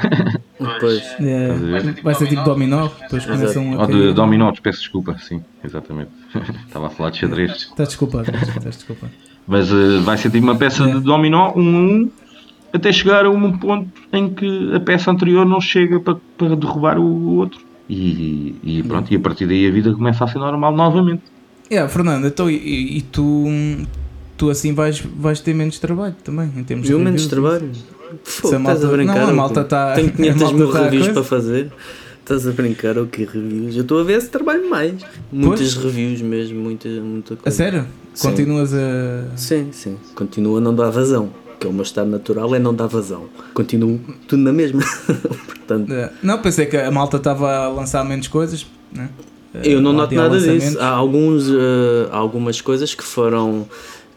[0.59, 4.15] Depois, É, vai ser tipo dominó, depois começam a Ou de cair.
[4.15, 6.11] dominós, peço desculpa, sim, exatamente.
[6.67, 7.53] Estava a falar de xadrez.
[7.53, 9.13] Estás desculpado, estás desculpado.
[9.47, 10.93] Mas eh, vai ser tipo uma peça É.
[10.95, 12.11] de dominó, um a um,
[12.73, 16.99] até chegar a um ponto em que a peça anterior não chega para, para derrubar
[16.99, 17.61] o, outro.
[17.89, 21.23] E, e pronto, e a partir daí a vida começa a ser normal novamente.
[21.71, 23.47] Yeah, Fernando, então e, e- tu,
[24.37, 27.71] tu assim vais, vais ter menos trabalho também, em termos de menos trabalho.
[28.11, 29.17] A estás malta- a brincar?
[29.19, 29.69] não, a malta quê?
[29.71, 31.73] tá- Tenho a 500 malta mil tá reviews para fazer.
[32.29, 33.75] Estás a brincar ou que reviews?
[33.75, 35.03] Eu estou a ver se trabalho mais.
[35.33, 37.49] Muitas reviews mesmo, muita, muita coisa.
[37.49, 37.87] A sério?
[38.13, 38.29] Sim.
[38.29, 39.35] Continuas a.
[39.35, 39.97] Sim, sim.
[40.15, 41.31] Continua a não dar vazão.
[41.59, 43.31] Que é o meu estado natural, é não dar vazão.
[43.55, 44.83] Continuo tudo na mesma.
[45.49, 48.67] Portanto, É, Não, pensei que a malta estava a lançar menos coisas.
[48.93, 49.09] Né?
[49.65, 50.79] eu não A noto nada disso.
[50.79, 53.67] Há alguns, eh, algumas coisas que foram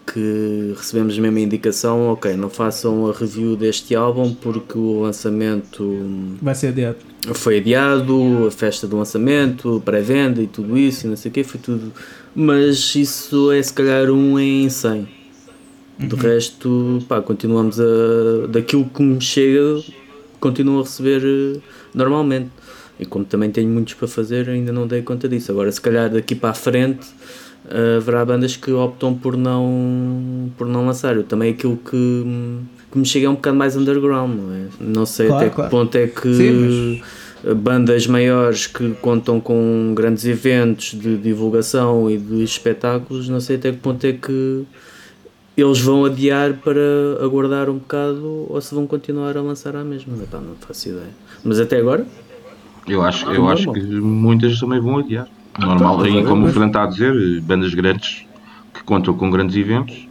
[0.05, 6.37] que recebemos mesmo a indicação, ok, não façam a review deste álbum porque o lançamento
[6.41, 6.97] Vai ser adiado.
[7.33, 11.59] foi adiado, a festa do lançamento, pré-venda e tudo isso, não sei o quê, foi
[11.59, 11.93] tudo.
[12.35, 15.07] Mas isso é se calhar um em 100.
[15.99, 18.47] Do resto, pá, continuamos a.
[18.49, 19.83] daquilo que me chega,
[20.39, 21.59] continuo a receber eh,
[21.93, 22.49] normalmente.
[22.99, 25.51] E como também tenho muitos para fazer, ainda não dei conta disso.
[25.51, 27.05] Agora, se calhar daqui para a frente,
[27.69, 31.15] eh, haverá bandas que optam por não, por não lançar.
[31.15, 32.25] Eu também aquilo que,
[32.91, 34.65] que me chega é um bocado mais underground, não é?
[34.79, 35.69] Não sei Claro, até claro.
[35.69, 37.01] que ponto é que Sim,
[37.55, 43.71] bandas maiores que contam com grandes eventos de divulgação e de espetáculos, não sei até
[43.71, 44.63] que ponto é que
[45.57, 46.79] eles vão adiar para
[47.23, 50.13] aguardar um bocado ou se vão continuar a lançar a mesma.
[50.23, 51.09] Epá, não faço ideia.
[51.43, 52.05] Mas até agora,
[52.87, 55.27] Eu acho, eu acho que muitas também vão adiar.
[55.59, 58.25] Normal, tá, aí, tá, como o Fernando está a dizer, bandas grandes
[58.73, 60.07] que contam com grandes eventos,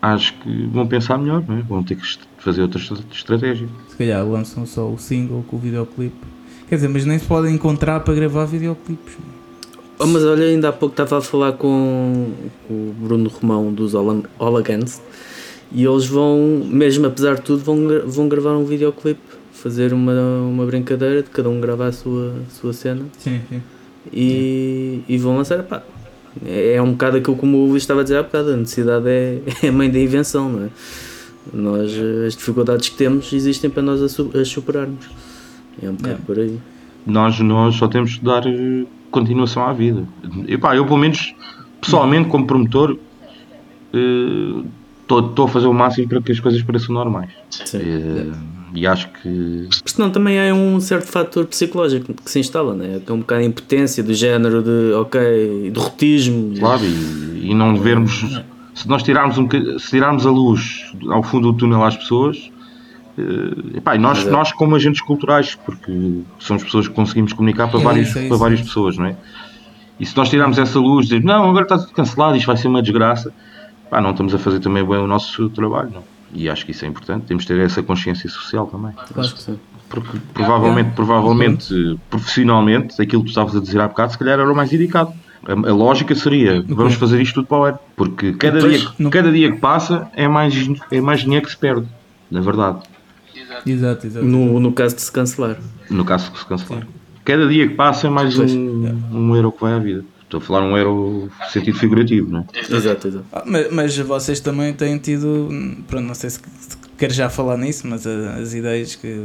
[0.00, 1.62] acho que vão pensar melhor, não é?
[1.62, 3.68] vão ter que fazer outra estra- estratégia.
[3.88, 6.16] Se calhar lançam só o single com o videoclipe.
[6.68, 9.16] Quer dizer, mas nem se podem encontrar para gravar videoclipes.
[9.98, 12.30] Oh, mas olha, ainda há pouco estava a falar com
[12.70, 15.00] o Bruno Romão dos Against
[15.72, 19.20] e eles vão, mesmo apesar de tudo, vão, vão gravar um videoclipe,
[19.52, 23.60] fazer uma, uma brincadeira de cada um gravar a sua, a sua cena Sim, sim.
[24.12, 25.62] E, e vão lançar.
[25.62, 25.82] Pá,
[26.46, 29.08] É, é um bocado aquilo como o Luís estava a dizer há bocado, a necessidade
[29.08, 30.68] é, é a mãe da invenção, não é?
[31.52, 31.90] Nós,
[32.26, 35.08] as dificuldades que temos existem para nós as, superarmos.
[35.82, 36.24] É um bocado Yeah.
[36.26, 36.58] por aí.
[37.06, 40.04] Nós, nós só temos que dar eh, continuação à vida.
[40.46, 41.34] E pá, eu pelo menos,
[41.80, 42.98] pessoalmente, como promotor,
[45.02, 47.30] estou a fazer o máximo para que as coisas pareçam normais.
[47.50, 47.78] Sim.
[47.78, 48.32] Eh,
[48.74, 53.00] e acho que Porque senão também há um certo fator psicológico que se instala, né?
[53.04, 56.54] que é um bocado de impotência, do género de, ok, derrotismo.
[56.58, 58.42] Claro, e, e não vermos.
[58.74, 62.50] Se nós tirarmos, um, se tirarmos a luz ao fundo do túnel às pessoas,
[63.18, 64.32] eh, epá, e nós, Exato.
[64.32, 68.36] nós como agentes culturais, porque somos pessoas que conseguimos comunicar para, É vários, é para
[68.36, 69.16] várias é pessoas, não é?
[69.98, 72.68] E se nós tirarmos essa luz, dizer não, agora está tudo cancelado, isto vai ser
[72.68, 73.32] uma desgraça,
[73.90, 76.17] pá, não estamos a fazer também bem o nosso trabalho, não.
[76.32, 78.92] E acho que isso é importante, temos de ter essa consciência social também.
[79.16, 79.58] Acho que sim.
[79.88, 84.52] Porque provavelmente, provavelmente profissionalmente, aquilo que tu estavas a dizer há bocado, se calhar era
[84.52, 85.12] o mais indicado.
[85.46, 87.78] A, a lógica seria, vamos fazer isto tudo para o ano.
[87.96, 90.54] Porque cada, Pois, dia, não- cada dia que passa é mais,
[90.90, 91.86] é mais dinheiro que se perde,
[92.30, 92.80] na verdade.
[93.64, 94.26] Exato, exato.
[94.26, 95.56] No, no caso de se cancelar.
[95.88, 96.86] No caso que se cancelar.
[97.24, 100.04] Cada dia que passa é mais um, um euro que vai à vida.
[100.28, 102.58] Estou a falar um euro no sentido figurativo, não é?
[102.60, 103.24] Exato, exato.
[103.32, 105.48] Ah, mas, mas vocês também têm tido,
[105.86, 106.38] pronto, não sei se,
[106.98, 109.24] queres já falar nisso, mas a- as ideias que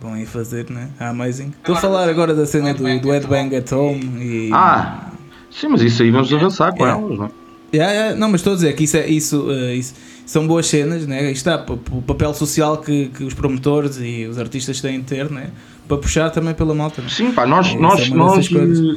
[0.00, 0.90] vão aí fazer, né?
[1.00, 1.52] A Amazing.
[1.58, 4.50] Estou a falar agora da cena do, do Headbang at Home e.
[4.52, 5.10] Ah!
[5.50, 6.90] Sim, mas isso aí vamos avançar com É.
[6.90, 7.30] elas, não é?
[7.74, 9.94] Yeah, yeah, não, mas estou a dizer que isso, é, isso, eh, isso
[10.26, 11.30] são boas cenas, né?
[11.30, 15.30] Isto está o papel social que, que os promotores e os artistas têm de ter,
[15.30, 15.50] né?
[15.88, 17.02] Para puxar também pela malta.
[17.02, 17.08] né?
[17.08, 18.50] Sim, pá, nós, Isso nós, é nós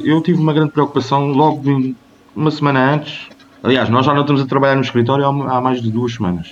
[0.04, 1.62] eu tive uma grande preocupação logo
[2.34, 3.26] uma semana antes.
[3.62, 6.48] Aliás, nós já não estamos a trabalhar no escritório há, mais de duas semanas.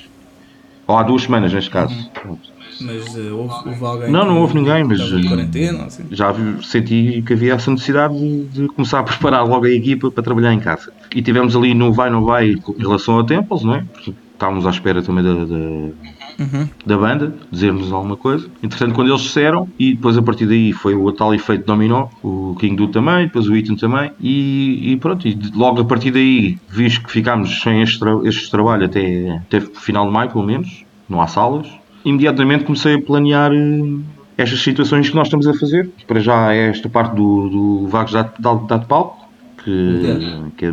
[0.87, 1.95] Ou há duas semanas, neste caso.
[2.13, 2.55] Pronto.
[2.81, 4.11] Mas eh, houve, houve alguém.
[4.11, 6.03] Não, não houve ninguém, mas, eh, quarentena, assim.
[6.11, 10.11] Já vi- senti que havia essa necessidade de, de começar a preparar logo a equipa
[10.11, 10.93] para trabalhar em casa.
[11.15, 13.85] E tivemos ali no vai, não vai em relação a Temples, não é?
[13.93, 15.91] Porque estávamos à espera também da, da,
[16.39, 16.69] Uhum.
[16.85, 18.49] da banda, dizer-nos alguma coisa.
[18.63, 22.57] Entretanto, quando eles disseram, e depois a partir daí foi o tal efeito dominó, o
[22.59, 26.59] King Do também, depois o Ethan também, e, e pronto, e logo a partir daí,
[26.69, 30.85] visto que ficámos sem este, tra este trabalho até, até final de maio, pelo menos,
[31.09, 31.69] não há salas,
[32.05, 33.99] imediatamente comecei a planear eh,
[34.37, 35.91] estas situações que nós estamos a fazer.
[36.07, 39.24] Para já é esta parte do, do Vagos de Palco,
[39.65, 40.73] que, que é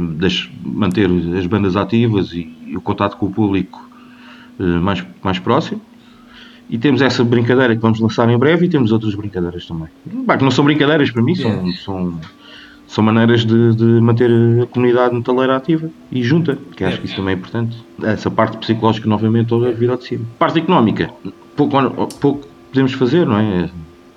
[0.63, 3.89] manter as bandas ativas e, e o contato com o público
[4.59, 5.81] eh, mais, mais próximo.
[6.69, 9.87] E temos essa brincadeira que vamos lançar em breve e temos outras brincadeiras também.
[10.25, 12.19] Bah, que não são brincadeiras para mim, são, são,
[12.87, 14.29] são maneiras de, de manter
[14.61, 17.77] a comunidade metaleira ativa e junta, que acho que isso também é importante.
[18.03, 20.25] Essa parte psicológica novamente toda vir ao de cima.
[20.39, 21.09] Parte económica,
[21.55, 21.77] pouco,
[22.21, 23.69] pouco podemos fazer, não é?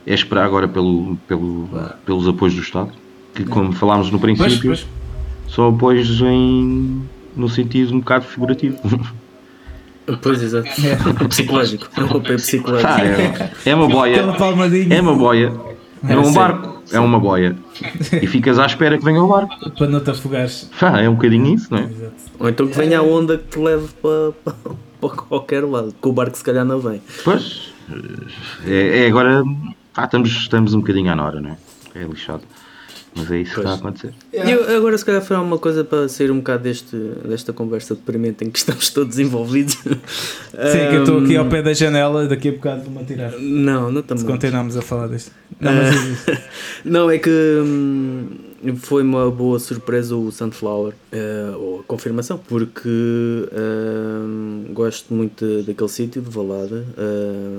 [0.07, 1.69] É esperar agora pelo, pelo,
[2.05, 2.93] pelos apoios do Estado,
[3.35, 4.87] que como falámos no Pois, princípio, pois.
[5.49, 7.03] são apoios em,
[7.37, 8.79] no sentido um bocado figurativo.
[10.23, 10.69] Pois, exato.
[11.29, 11.89] Psicológico.
[11.97, 12.91] É um apoio psicológico.
[12.93, 14.17] Ah, é, é uma boia.
[14.91, 15.53] É uma boia.
[16.03, 17.57] Não é um barco, é uma boia.
[18.23, 19.71] E ficas à espera que venha o barco.
[19.71, 20.71] para não te afogares.
[20.83, 21.85] Ah, é um bocadinho isso, não é?
[21.85, 22.13] Exato.
[22.39, 24.55] Ou então que venha a onda que te leve para, para,
[25.01, 25.95] para qualquer lado.
[26.01, 27.01] Que o barco se calhar não vem.
[27.25, 27.73] Pois,
[28.67, 29.43] é, é agora.
[29.97, 31.57] Ah, estamos, estamos um bocadinho à nora, não é?
[31.95, 32.43] É lixado.
[33.17, 34.13] Mas é isso que está a acontecer.
[34.33, 37.95] E eu- agora se calhar foi uma coisa para sair um bocado deste, desta conversa
[37.95, 39.75] deprimente em que estamos todos envolvidos.
[39.85, 43.33] Sim, que eu estou aqui ao pé da janela, daqui a bocado vou-me atirar.
[43.39, 44.25] Não, não Se também.
[44.27, 45.31] continuarmos a falar disto.
[45.61, 46.27] Não, isso.
[46.85, 48.27] Não, é que hum,
[48.77, 55.89] foi uma boa surpresa o Sunflower, eh, ou a confirmação, porque hum, gosto muito daquele
[55.89, 56.85] sítio de Valada,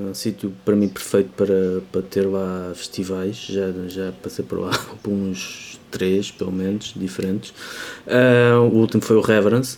[0.10, 4.72] um sítio para mim perfeito para, para ter lá festivais, já, já passei por lá
[5.04, 7.54] por uns três, pelo menos, diferentes.
[8.08, 9.78] Eh, o último foi o Reverence.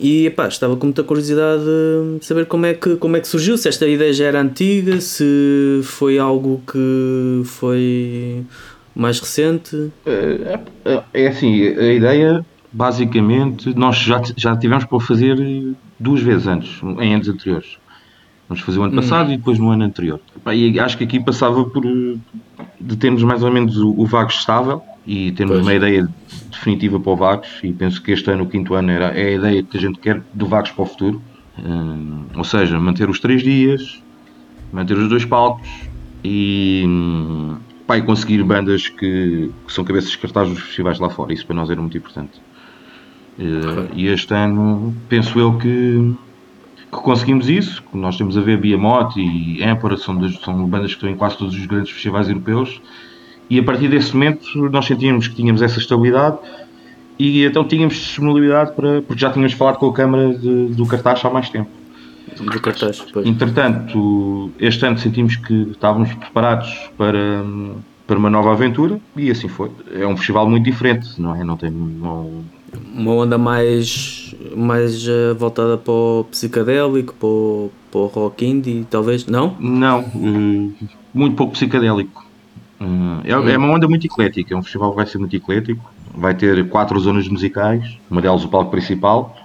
[0.00, 1.64] E estava com muita curiosidade
[2.18, 5.00] de saber como é, que, como é que surgiu, se esta ideia já era antiga,
[5.00, 8.44] se foi algo que foi
[8.98, 9.92] mais recente.
[10.04, 15.36] É, é- é assim, a ideia, basicamente, nós já, já tivemos para fazer
[15.98, 17.78] duas vezes antes, em anos anteriores.
[18.48, 20.20] Vamos fazer o ano passado e depois no ano anterior.
[20.52, 22.16] E acho que aqui passava por eh,
[22.80, 25.66] de termos mais ou menos o, o Vagos estável e termos Pois.
[25.66, 26.08] uma ideia
[26.50, 29.32] definitiva para o Vagos e penso que este ano, o quinto ano, era, é a
[29.32, 31.22] ideia que a gente quer do Vagos para o futuro.
[31.62, 34.02] Hum, ou seja, manter os três dias,
[34.72, 35.68] manter os dois palcos
[36.24, 37.56] e, hum,
[37.88, 41.34] pá, e conseguir bandas que, que são cabeças de cartaz dos festivais lá fora.
[41.34, 42.42] Isso para nós era muito importante.
[43.38, 46.16] Eh, E este ano penso eu que,
[46.92, 47.84] que conseguimos isso.
[47.94, 51.54] Nós temos a ver Behemoth e Emperor, são, são bandas que estão em quase todos
[51.56, 52.82] os grandes festivais europeus.
[53.50, 56.38] E a partir desse momento nós sentíamos que tínhamos essa estabilidade
[57.18, 59.02] E então tínhamos disponibilidade para.
[59.02, 61.70] porque já tínhamos falado com a Câmara de, do cartaz há mais tempo.
[62.36, 63.26] Do cartaz, pois.
[63.26, 67.44] Entretanto, este ano sentimos que estávamos preparados para,
[68.06, 69.70] para uma nova aventura e assim foi.
[69.92, 71.42] É um festival muito diferente, não é?
[71.44, 71.70] Não tem.
[71.70, 72.44] Não,
[72.94, 78.86] Uma onda mais, mais eh, voltada para o psicadélico, para o, para o rock indie,
[78.88, 79.26] talvez?
[79.26, 79.56] Não?
[79.58, 82.24] não eh, muito pouco psicadélico.
[82.80, 85.90] Eh, é, é uma onda muito eclética, é um festival que vai ser muito eclético.
[86.14, 89.36] Vai ter quatro zonas musicais, uma delas o palco principal.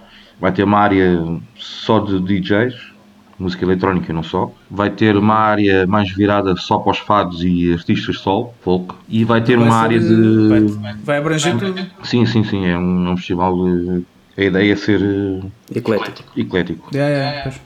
[0.44, 2.76] Vai ter uma área só de DJs,
[3.40, 4.52] música eletrónica e não só.
[4.70, 8.94] Vai ter uma área mais virada só para os fados e artistas sol, folk.
[9.08, 10.48] E vai ter Vai uma área de.
[10.50, 11.88] Vai, vai abranger tudo.
[12.04, 12.66] Sim, sim, sim.
[12.66, 13.56] É um, é um festival.
[13.70, 14.02] eh,
[14.38, 16.38] A ideia é ser eh, Eclético.
[16.38, 16.90] eclético.
[16.94, 17.62] Yeah, yeah, pois.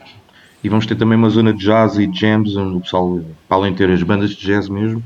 [0.62, 3.56] E vamos ter também uma zona de jazz e de jams, onde o pessoal, para
[3.56, 5.02] além de ter as bandas de jazz mesmo,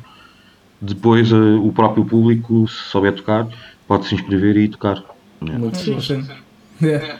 [0.79, 3.49] depois eh, o próprio público, se souber tocar,
[3.89, 5.03] pode se inscrever e tocar.
[5.41, 5.79] Muito.
[6.83, 7.18] Yeah.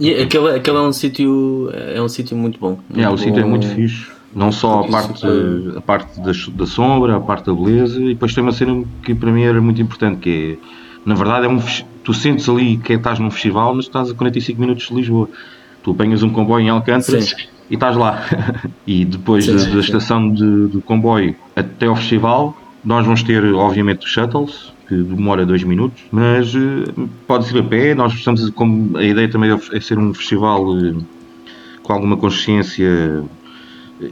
[0.00, 2.78] E aquele, aquele é um sítio é um sítio muito bom.
[2.94, 4.06] É, o Muito sítio é muito fixe.
[4.34, 5.26] Não só a Muito parte,
[5.76, 9.14] a parte da, da sombra, a parte da beleza, e depois tem uma cena que
[9.14, 10.68] para mim era muito importante, que é,
[11.04, 11.58] na verdade, é um,
[12.04, 15.28] tu sentes ali que estás num festival, mas estás a 45 minutos de Lisboa.
[15.82, 17.34] Tu apanhas um comboio em Alcântara Sim.
[17.70, 18.22] e estás lá.
[18.86, 19.78] e depois Sim, da, sim, da sim.
[19.80, 25.44] estação de, do comboio até ao festival, nós vamos ter, obviamente, os shuttles, que demora
[25.44, 26.90] dois minutos, mas eh,
[27.26, 27.94] pode ir a pé.
[27.94, 30.94] Nós estamos, como a ideia também é ser um festival eh,
[31.82, 33.22] com alguma consciência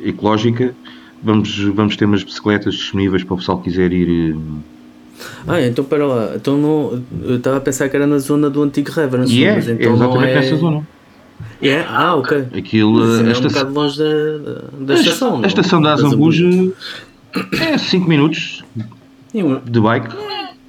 [0.05, 0.74] ecológica.
[1.22, 4.35] Vamos, vamos ter umas bicicletas disponíveis para o pessoal que quiser ir.
[4.35, 6.33] eh, Ah, então pera lá.
[6.37, 9.33] Então não, eu estava a pensar que era na zona do antigo Reverence.
[9.35, 10.35] E é, é então não exatamente é...
[10.35, 10.87] nessa zona.
[11.62, 11.81] É?
[11.89, 12.47] Ah, ok.
[12.55, 14.05] Aquilo, Mas a, é um bocado longe da,
[14.39, 15.41] da, da a- estação.
[15.43, 16.47] a estação da Azambuja
[17.61, 18.62] é 5 minutos
[19.64, 20.14] de bike.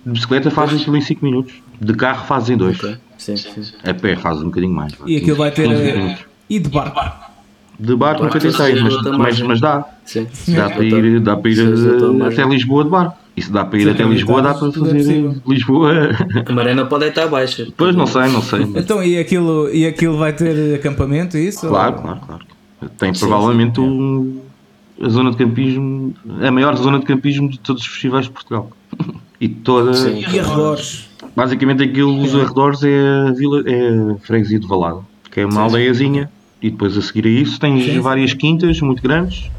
[0.07, 1.53] De bicicleta fazem aquilo em 5 minutos.
[1.81, 2.77] De carro fazem 2.
[2.79, 3.61] Ok, Sim, sim.
[3.83, 4.93] A pé faz um bocadinho mais.
[5.05, 5.67] E aquilo vai ter.
[5.67, 6.25] 15 eh, minutos.
[6.49, 7.27] E de barco.
[7.77, 9.85] De barco nunca tentei, mas, mas, mas dá.
[10.05, 10.25] sim.
[10.55, 13.17] Dá para ir, dá para ir eh, até Lisboa de barco.
[13.35, 15.35] E se dá para ir Sim, até também Lisboa, dá para tudo é fazer possível.
[15.45, 15.93] Lisboa.
[16.47, 17.67] A marena pode estar baixa.
[17.75, 18.65] Pois não sei, não sei.
[18.65, 21.67] mas- Então, e aquilo, e aquilo vai ter acampamento, isso?
[21.67, 22.45] Claro, Ou- claro, claro.
[22.97, 24.39] Tem provavelmente um-
[25.01, 28.71] a zona de campismo, a maior zona de campismo de todos os festivais de Portugal.
[29.39, 29.93] E toda.
[29.93, 30.19] Sim.
[30.19, 31.07] E arredores.
[31.35, 35.61] Basicamente aquilo, os arredores é a vila, é a freguesia de Valada, que é uma
[35.61, 36.29] aldeiazinha.
[36.61, 37.99] E depois a seguir a isso tens Sim, sim.
[37.99, 39.51] várias quintas muito grandes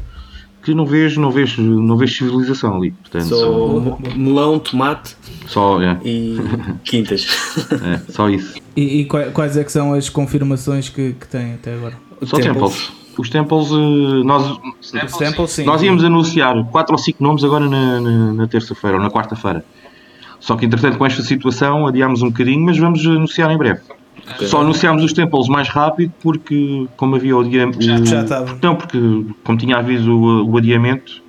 [0.61, 2.91] que não vês, não vês, não vês civilização ali.
[2.91, 5.15] Portanto, Só só, melão, tomate
[5.47, 6.35] só, é, e
[6.83, 7.25] quintas.
[7.71, 8.55] é, só isso.
[8.75, 11.93] E, e qua- quais é que são as confirmações que, que tem até agora?
[12.23, 12.91] Só temples.
[13.17, 14.57] Os temples, eh, nós,
[15.49, 15.65] sim.
[15.65, 19.63] Nós íamos anunciar 4 ou 5 nomes agora na, na- na terça-feira ou na quarta-feira.
[20.39, 23.81] Só que entretanto com esta situação adiámos um bocadinho, mas vamos anunciar em breve.
[24.45, 27.81] Só anunciámos os temples mais rápido porque como havia o adiamento.
[27.81, 28.57] Já estava.
[28.61, 28.97] Não, porque
[29.43, 31.21] como tinha havido o, o adiamento,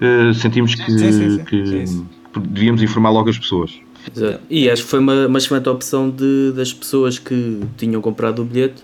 [0.00, 1.44] eh, sentimos que, Sim, sim, sim.
[1.44, 2.06] que Sim, sim.
[2.40, 3.72] devíamos informar logo as pessoas.
[4.14, 4.40] Exato.
[4.50, 8.44] E acho que foi uma, uma excelente opção de, das pessoas que tinham comprado o
[8.44, 8.82] bilhete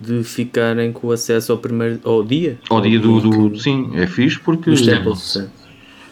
[0.00, 2.58] de ficarem com acesso ao primeiro ao dia.
[2.70, 5.48] Ao dia do, do- Sim, é fixe porque Dos temples, sim.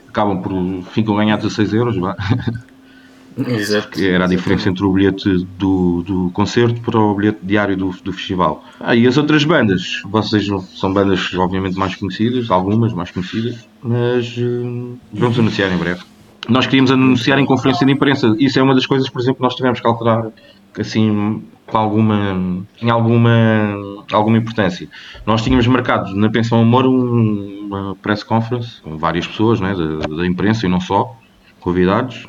[0.08, 0.52] acabam por.
[0.92, 1.96] ficam a ganhar 16 euros.
[1.96, 2.16] vá.
[3.38, 4.00] Exato.
[4.00, 8.10] era a diferença entre o bilhete do, do concerto para o bilhete diário do, do
[8.10, 8.64] festival.
[8.80, 10.00] Ah, e as outras bandas?
[10.06, 16.00] Vocês são bandas obviamente mais conhecidas, algumas mais conhecidas, mas eh, vamos anunciar em breve.
[16.48, 18.34] Nós queríamos anunciar em conferência de imprensa.
[18.38, 20.30] Isso é uma das coisas, por exemplo, que nós tivemos que alterar
[20.82, 23.30] assim com alguma, em alguma,
[24.12, 24.88] alguma importância.
[25.26, 30.16] Nós tínhamos marcado na Pensão Amor um- uma press conference com várias pessoas né, da,
[30.16, 31.16] da imprensa e não só,
[31.60, 32.26] convidados,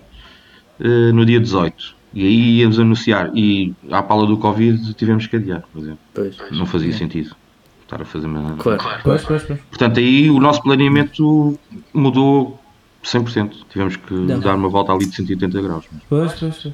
[0.80, 1.95] eh, no dia 18.
[2.14, 3.30] E aí íamos anunciar.
[3.36, 6.00] E à pala do Covid tivemos que adiar, por exemplo.
[6.16, 6.36] Pois.
[6.52, 7.36] Não fazia sentido
[7.84, 8.56] estar a fazer uma.
[8.56, 8.82] Claro.
[9.04, 9.60] Pois, pois, pois.
[9.70, 11.60] Portanto, aí o nosso planeamento
[11.93, 12.60] mudou
[13.04, 13.52] 100%.
[13.70, 14.39] Tivemos que Não.
[14.39, 15.86] dar uma volta ali de 180 graus.
[16.10, 16.74] Pois, pois, pois.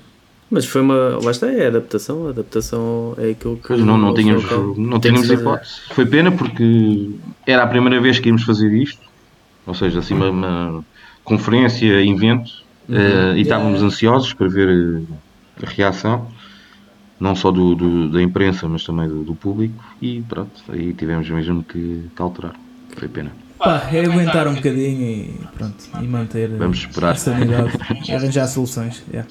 [0.52, 1.20] Mas foi uma.
[1.24, 2.28] Lá está, é a adaptação.
[2.28, 3.68] A adaptação é aquilo que.
[3.70, 4.44] Pois não, não tínhamos,
[4.78, 5.72] não tínhamos hipótese.
[5.92, 7.10] Foi pena porque
[7.46, 9.02] era a primeira vez que íamos fazer isto.
[9.66, 10.86] Ou seja, assim, uma, uma
[11.24, 12.52] conferência, evento.
[12.90, 16.28] eh, e estávamos ansiosos para ver eh, a reação.
[17.20, 19.82] Não só do, do- da imprensa, mas também do, do público.
[20.02, 22.54] E pronto, aí tivemos mesmo que, que alterar.
[22.98, 23.32] Foi pena.
[23.58, 27.12] Pá, é aguentar um bocadinho e pronto, e manter Vamos esperar.
[27.14, 27.72] a sanidade
[28.12, 29.02] arranjar soluções.
[29.10, 29.30] yeah.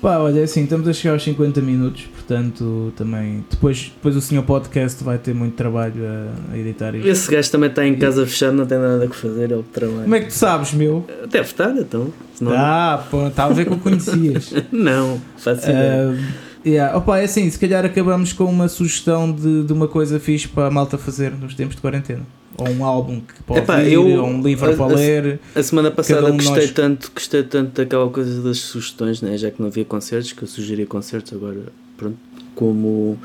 [0.00, 3.44] Pá, olha, é assim, estamos a chegar aos 50 minutos, portanto, também.
[3.50, 7.06] Depois, depois o senhor podcast vai ter muito trabalho a, a editar isto.
[7.06, 9.68] Esse gajo também está em casa fechado, não tem nada a fazer, é o que
[9.68, 10.02] trabalha.
[10.02, 11.04] Como é que tu sabes, meu?
[11.28, 12.10] Deve estar, então.
[12.34, 12.52] Senão...
[12.56, 14.54] Ah, pô, estava a ver que o conhecias.
[14.72, 16.08] não, faço ideia.
[16.08, 16.96] Uh, yeah.
[16.96, 20.66] Opa, é assim, se calhar acabamos com uma sugestão de, de uma coisa fixe para
[20.66, 22.22] a malta fazer nos tempos de quarentena.
[22.58, 25.40] Ou um álbum que pode Epá, eu- ou um livro a- para a- ler.
[25.54, 26.70] A semana passada um gostei, nós.
[26.72, 29.38] tanto, gostei tanto daquela coisa das sugestões, né?
[29.38, 31.60] já que não havia concertos, que eu sugeria concertos, agora
[31.96, 32.16] pronto.
[32.54, 33.16] Como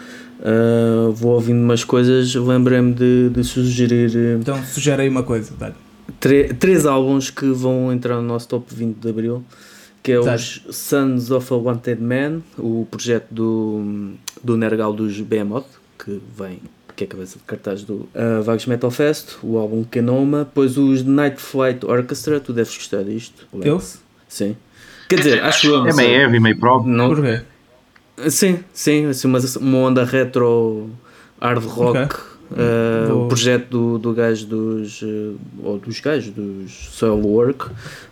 [0.41, 5.51] ah, vou ouvindo umas coisas, lembrei-me de, de sugerir eh, Então sugere aí uma coisa,
[6.19, 9.43] tre- três álbuns que vão entrar no nosso top 20 de Abril,
[10.05, 14.11] que é os Sons of a Wanted Man, o projeto do,
[14.43, 15.65] do Nergal dos Behemoth,
[15.97, 16.59] que vem,
[16.95, 20.77] que é a cabeça de cartaz do uh, Vagos Metal Fest, o álbum Kenoma, depois
[20.77, 23.47] os Night Flight Orchestra, tu deves gostar disto.
[23.61, 23.81] Eu?
[24.29, 24.55] Sim.
[25.09, 25.79] Quer dizer, acho eu.
[25.79, 26.07] não É sei.
[26.07, 26.87] meio heavy, meio prog.
[26.87, 27.41] Não, Porquê?
[28.29, 30.91] Sim, sim, assim, uma, uma onda retro
[31.41, 31.97] hard rock.
[31.97, 32.17] Ok.
[32.51, 37.67] Uh, Vou- o projeto do, do gajo dos uh, ou dos gajos dos Soilwork,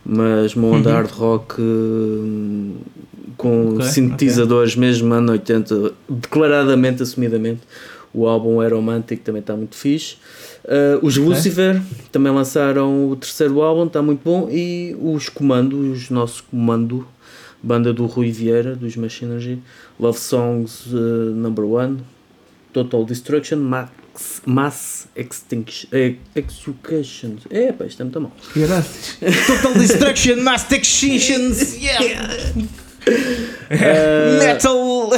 [0.05, 0.95] mas uma onda Uhum.
[0.95, 2.75] hard rock uh,
[3.38, 7.61] com Ok, sintetizadores mesmo ano 80, declaradamente, assumidamente.
[8.13, 10.17] O álbum romântico, também está muito fixe.
[11.01, 11.29] Os Ok.
[11.29, 11.81] Lucifer
[12.11, 14.47] também lançaram o terceiro álbum, está muito bom.
[14.51, 17.07] E os Comando, os nossos Comando,
[17.61, 19.57] banda do Rui Vieira, dos Machinery,
[19.99, 22.01] Love Songs Number One,
[22.71, 23.57] Total Destruction,
[24.14, 27.36] Max, Mass Extinction, eh, Execution.
[27.49, 28.32] É, pá, isto é muito mal.
[29.47, 32.24] Total Destruction, Mass Extinctions, yeah!
[33.72, 35.09] Uh, Metal!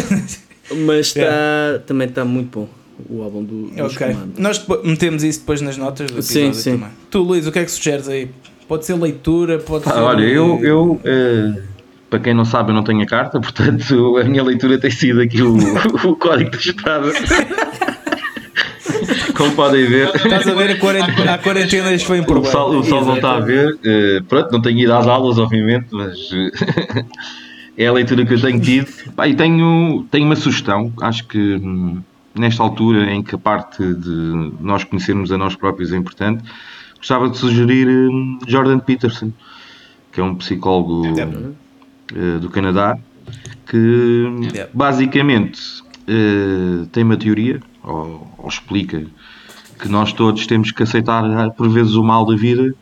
[0.86, 2.70] Mas está, também está muito bom
[3.10, 4.08] o álbum do, dos ok.
[4.08, 4.40] Comando.
[4.40, 6.72] Nós metemos isso depois nas notas do Sim, episódio sim.
[6.78, 6.90] também.
[7.12, 8.30] Tu, Luís, o que é que sugeres aí?
[8.68, 10.00] Pode ser leitura, pode Pá, ser.
[10.00, 11.62] olha, eu, eu eh,
[12.10, 15.22] para quem não sabe, eu não tenho a carta, portanto a minha leitura tem sido
[15.22, 15.56] aqui o,
[16.10, 17.12] o código da estrada.
[19.36, 22.52] Como podem ver, Estás a ver a quarentena, a quarentena isto foi o importante.
[22.52, 23.78] sol, o sol não está a ver.
[23.84, 27.06] eh, pronto, não tenho ido às aulas, obviamente, mas eh,
[27.78, 28.88] é a leitura que eu tenho tido.
[29.16, 32.02] Pá, e tenho, tenho uma sugestão, acho que hum,
[32.34, 36.44] nesta altura em que a parte de nós conhecermos a nós próprios é importante,
[36.98, 39.32] gostava de sugerir hum, Jordan Peterson,
[40.12, 41.04] que é um psicólogo
[42.16, 42.98] eh, do Canadá,
[43.68, 44.70] que Yeah.
[44.74, 45.60] basicamente
[46.08, 49.06] eh, tem uma teoria, ou, ou explica,
[49.80, 52.74] que nós todos temos que aceitar eh, por vezes o mal da vida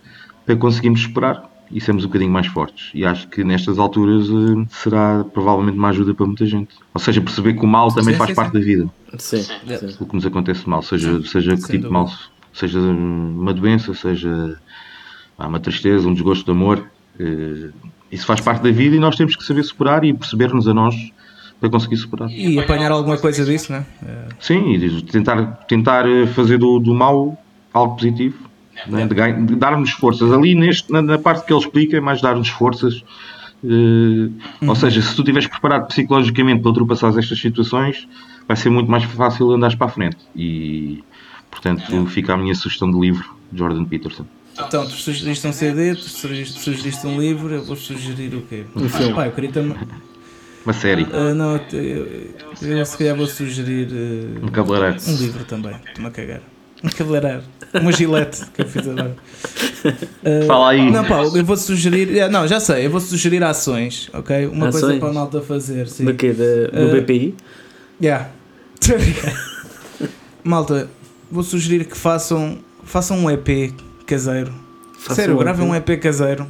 [0.46, 2.92] para conseguirmos superar e sermos um bocadinho mais fortes.
[2.94, 6.76] E acho que nestas alturas eh, será provavelmente uma ajuda para muita gente.
[6.94, 8.90] Ou seja, perceber que o mal também Sim, faz sim, parte da vida.
[9.18, 9.96] Sim, sim.
[10.00, 12.10] O que nos acontece mal, seja, seja que tipo de mal,
[12.54, 14.60] seja uma doença, seja
[15.38, 16.88] ah, uma tristeza, um desgosto de amor.
[17.20, 17.70] eh,
[18.12, 20.94] isso faz parte da vida e nós temos que saber superar e perceber-nos a nós
[21.64, 22.30] para conseguir superar.
[22.30, 23.86] E apanhar alguma coisa disso, né?
[24.06, 26.04] É, Sim, e tentar, tentar
[26.36, 27.42] fazer do, do mal
[27.74, 28.36] algo positivo,
[28.86, 29.08] né?
[29.08, 30.30] de, ganho- de dar-nos forças.
[30.34, 33.02] Ali neste, na, na parte que ele explica, é mais dar-nos forças.
[33.64, 34.30] eh,
[34.68, 38.06] Ou seja, se tu estiveres preparado psicologicamente para ultrapassar estas situações,
[38.46, 40.18] vai ser muito mais fácil andares para a frente.
[40.36, 41.02] E,
[41.50, 44.26] portanto, fica a minha sugestão de livro, Jordan Peterson.
[44.60, 48.66] Então, tu sugeriste um CD, tu sugeriste, sugeriste um livro, eu vou sugerir o quê?
[48.76, 49.14] Um filme.
[49.14, 49.78] Pá, eu queria também.
[50.66, 51.80] Uma série, Ah, não, eu,
[52.62, 54.98] eu, eu se calhar vou sugerir ah, um cabeleireiro.
[55.08, 56.42] um livro também, estou-me a cagar.
[56.84, 57.42] Um cabeleireiro,
[57.82, 59.16] uma gilete que eu fiz agora.
[59.86, 60.90] Ah, Fala aí.
[60.92, 62.22] Não, pá, eu vou sugerir.
[62.22, 64.48] ah, Não, já sei, eu vou sugerir ações, ok?
[64.48, 65.00] Uma coisa Ações?
[65.00, 66.06] para a malta fazer, sim.
[66.06, 66.32] Do quê?
[66.34, 67.36] Do Eh, BPI?
[68.02, 68.30] Yeah.
[70.44, 70.90] Malta,
[71.32, 73.74] vou sugerir que façam, façam um EP
[74.06, 74.54] caseiro.
[75.00, 76.46] Façam Sério, um gravem um EP caseiro.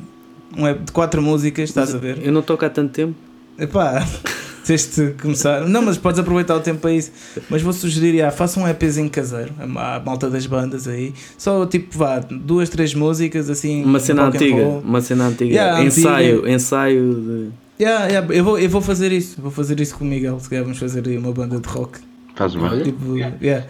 [0.58, 2.20] Um EP de quatro músicas, estás a ver?
[2.24, 3.16] Eu não toco há tanto tempo.
[3.58, 4.06] Epá,
[4.66, 5.68] tens de começar.
[5.68, 7.12] Não, mas podes aproveitar o tempo para isso.
[7.50, 9.54] Mas vou sugerir, yeah, façam um EPzinho caseiro.
[9.60, 11.14] A, malta das bandas aí.
[11.38, 13.84] Só tipo, vá, duas, três músicas assim.
[13.84, 14.64] Uma cena antiga.
[14.84, 15.54] Uma cena antiga.
[15.54, 17.64] Yeah, ensaio, ensaio de.
[17.84, 19.42] Yeah, yeah, eu, vou, eu vou fazer isso.
[19.42, 20.40] Vou fazer isso com o Miguel.
[20.40, 22.00] Se calhar vamos fazer aí uma banda de rock.
[22.36, 22.84] Faz bem.
[22.84, 23.66] Tipo, yeah.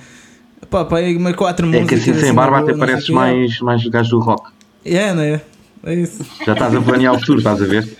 [0.69, 2.03] Pá, pá, aí uma quatro É músicas.
[2.03, 4.51] que assim, sem na barba, até pareces mais, mais gajo do rock.
[4.85, 5.41] Yeah, não é?
[5.85, 6.25] É isso.
[6.45, 7.87] Já estás a planear o futuro, estás a ver?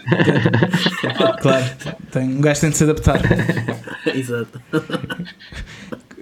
[1.42, 1.66] Claro.
[2.12, 3.20] Tem, um gajo tem de se adaptar.
[4.16, 4.62] Exato.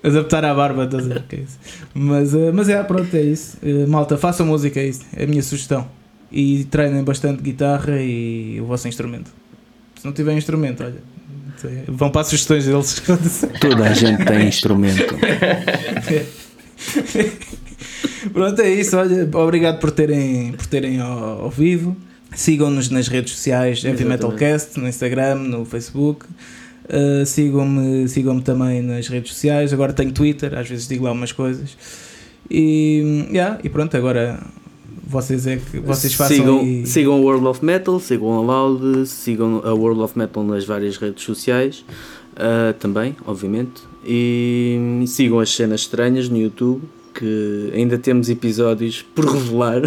[0.04, 1.24] Adaptar à barba, estás a ver?
[1.24, 1.60] Que é isso.
[1.94, 3.58] Mas, eh, mas é, pronto, é isso.
[3.62, 5.06] Eh, malta, façam música, é isso.
[5.16, 5.88] É a minha sugestão.
[6.32, 9.32] E treinem bastante guitarra e o vosso instrumento.
[10.00, 11.04] Se não tiver instrumento, olha.
[11.88, 13.04] Vão para as sugestões deles.
[13.60, 15.16] Toda a gente tem instrumento.
[18.34, 18.96] Pronto, é isso.
[18.98, 21.96] Olha, obrigado por terem, por terem ó- ouvido.
[22.34, 24.06] Sigam-nos nas redes sociais, Heavy.
[24.06, 26.26] Metalcast, no Instagram, no Facebook.
[26.86, 29.74] Uh, sigam-me sigam também nas redes sociais.
[29.74, 31.76] Agora tenho Twitter, às vezes digo lá umas coisas.
[32.50, 34.40] E, yeah, e pronto, agora
[35.08, 39.08] vocês é que vocês façam sigam, aí- sigam o World of Metal, sigam a Loud,
[39.08, 41.84] sigam a World of Metal nas várias redes sociais
[42.36, 43.82] ah, também, obviamente.
[44.06, 46.82] E sigam as cenas estranhas no YouTube,
[47.22, 49.84] que ainda temos episódios por revelar,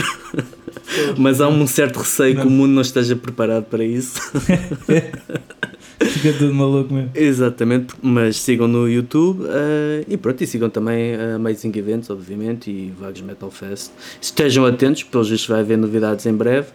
[1.18, 4.20] mas há um certo receio que o mundo não esteja preparado para isso.
[5.98, 7.10] Fica tudo maluco mesmo.
[7.12, 12.70] Exatamente, mas sigam no YouTube eh, e pronto, e sigam também a Amazing Events, obviamente,
[12.70, 13.90] e Vagos Metal Fest.
[14.20, 16.68] Estejam atentos, pelos vistos vai haver novidades em breve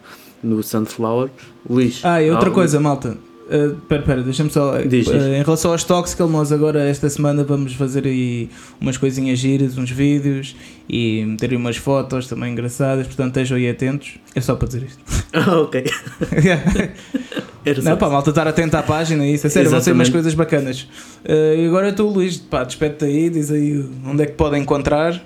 [0.43, 1.29] no Sunflower.
[1.69, 2.01] Luís.
[2.03, 3.17] Ah, e outra coisa, malta.
[3.49, 4.75] Uh, pera, pera, deixa-me só.
[4.75, 8.47] Uh, em relação aos Toxical, nós agora, esta semana, vamos fazer aí
[8.79, 10.55] umas coisinhas giras, uns vídeos
[10.87, 13.07] e meter umas fotos também engraçadas.
[13.07, 14.19] Portanto, estejam aí atentos.
[14.35, 14.99] É só para dizer isto.
[15.31, 15.83] Ah, ok.
[17.83, 19.45] Não, pá, malta, estar atento à página isso.
[19.45, 20.87] É sério, vão ser umas coisas bacanas.
[21.23, 25.21] Uh, e agora tu, Luís, pá, despede-te aí, diz aí onde é que podem encontrar.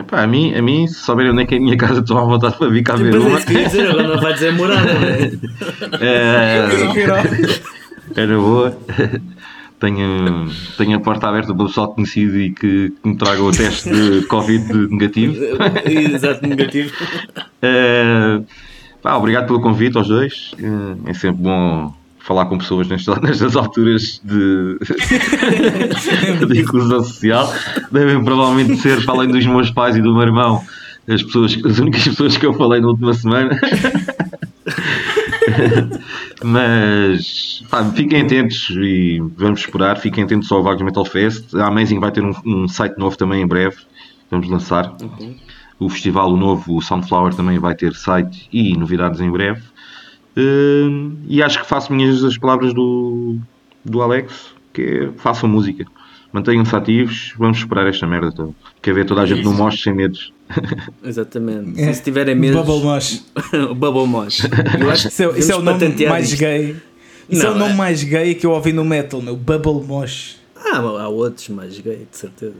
[0.00, 2.18] Epá, a mim, a mim, se souberem onde é que é a minha casa, estou
[2.18, 3.62] à vontade para vir cá ver Depois é uma.
[3.64, 5.32] dizer, agora não vai dizer morada, é?
[6.00, 6.68] É,
[8.14, 8.76] era boa.
[9.78, 13.50] Tenho, tenho a porta aberta para o pessoal conhecido e que, que me traga o
[13.52, 15.36] teste de Covid negativo.
[15.84, 16.92] Exato, negativo.
[17.60, 18.40] Eh,
[19.02, 20.52] pá, obrigado pelo convite aos dois.
[20.58, 21.92] Eh, é sempre bom
[22.26, 24.78] falar com pessoas nestas, nestas alturas de,
[26.48, 27.50] de inclusão social.
[27.90, 30.60] Devem provavelmente ser, para além dos meus pais e do meu irmão,
[31.08, 33.56] as, pessoas, as únicas pessoas que eu falei na última semana.
[36.42, 39.96] Mas pá, fiquem atentos e vamos esperar.
[39.98, 41.54] Fiquem atentos ao Vagos Metal Fest.
[41.54, 43.76] A Amazing vai ter um, um site novo também em breve.
[44.30, 44.92] Vamos lançar.
[45.78, 49.62] O festival, o novo, o Sunflower, também vai ter site e novidades em breve.
[50.36, 53.38] Hum, e acho que faço minhas as palavras do,
[53.84, 55.84] do Alex, que é façam música.
[56.32, 58.52] Mantenham-se ativos, vamos esperar esta merda toda.
[58.82, 60.32] Quer ver toda a gente no mostre sem medos.
[61.02, 61.80] Exatamente.
[61.80, 61.92] É.
[61.92, 62.62] Se tiverem medo.
[62.62, 63.24] Bubble Mosh.
[63.70, 64.40] o Bubble Mosh.
[64.78, 66.38] Eu acho que Isso é, isso é o nome mais isto.
[66.40, 66.76] gay.
[67.28, 69.34] Isso é o Não, nome é- mais gay que eu ouvi no metal, meu.
[69.36, 70.36] Bubble Mosh.
[70.54, 72.54] Ah, há outros mais gay, de certeza.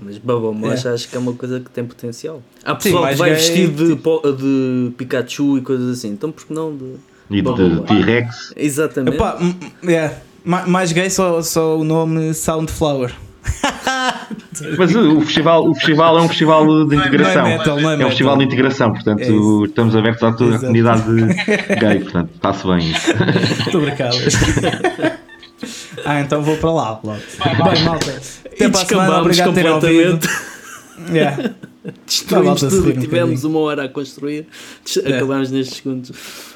[0.00, 0.90] Mas Bubble Mosh É.
[0.90, 2.42] acho que é uma coisa que tem potencial.
[2.64, 6.10] Há Sim, pessoal mais que vai vestido de, po- de Pikachu e coisas assim.
[6.10, 6.94] Então por que não de.
[7.30, 7.80] E de?
[7.82, 8.52] T-Rex.
[8.56, 9.14] Exatamente.
[9.16, 9.38] Epá,
[9.82, 10.14] yeah.
[10.44, 13.12] Ma- Mais gay só, só o nome Soundflower.
[14.78, 17.42] Mas o festival, o festival é um festival de integração.
[17.42, 18.08] Não é metal, não é um metal.
[18.10, 21.02] festival de integração, portanto É estamos abertos a toda a comunidade
[21.78, 23.10] gay, portanto está-se bem isso.
[23.66, 24.16] Estou brincando.
[26.06, 26.90] ah, então vou para lá.
[27.02, 27.18] logo.
[27.64, 28.20] Bem, malta.
[28.46, 29.20] Até e para a semana.
[29.20, 30.10] Obrigado por terem ouvido.
[30.12, 30.28] completamente.
[31.12, 31.50] Yeah.
[32.06, 32.88] Destruímos tudo.
[32.88, 33.48] um Tivemos bocadinho.
[33.50, 34.46] uma hora a construir.
[35.04, 35.16] É.
[35.16, 36.08] Acabámos nestes segundos.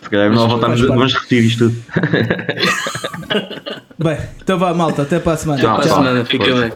[0.02, 0.98] Se calhar nós voltamos, faz parte.
[0.98, 1.76] vamos repetir isto tudo.
[4.02, 5.02] Bem, então vá, malta.
[5.02, 5.60] Até para a semana.
[5.60, 5.96] Tchau, Para a tchau.
[5.98, 6.24] semana.
[6.24, 6.72] Fica bem.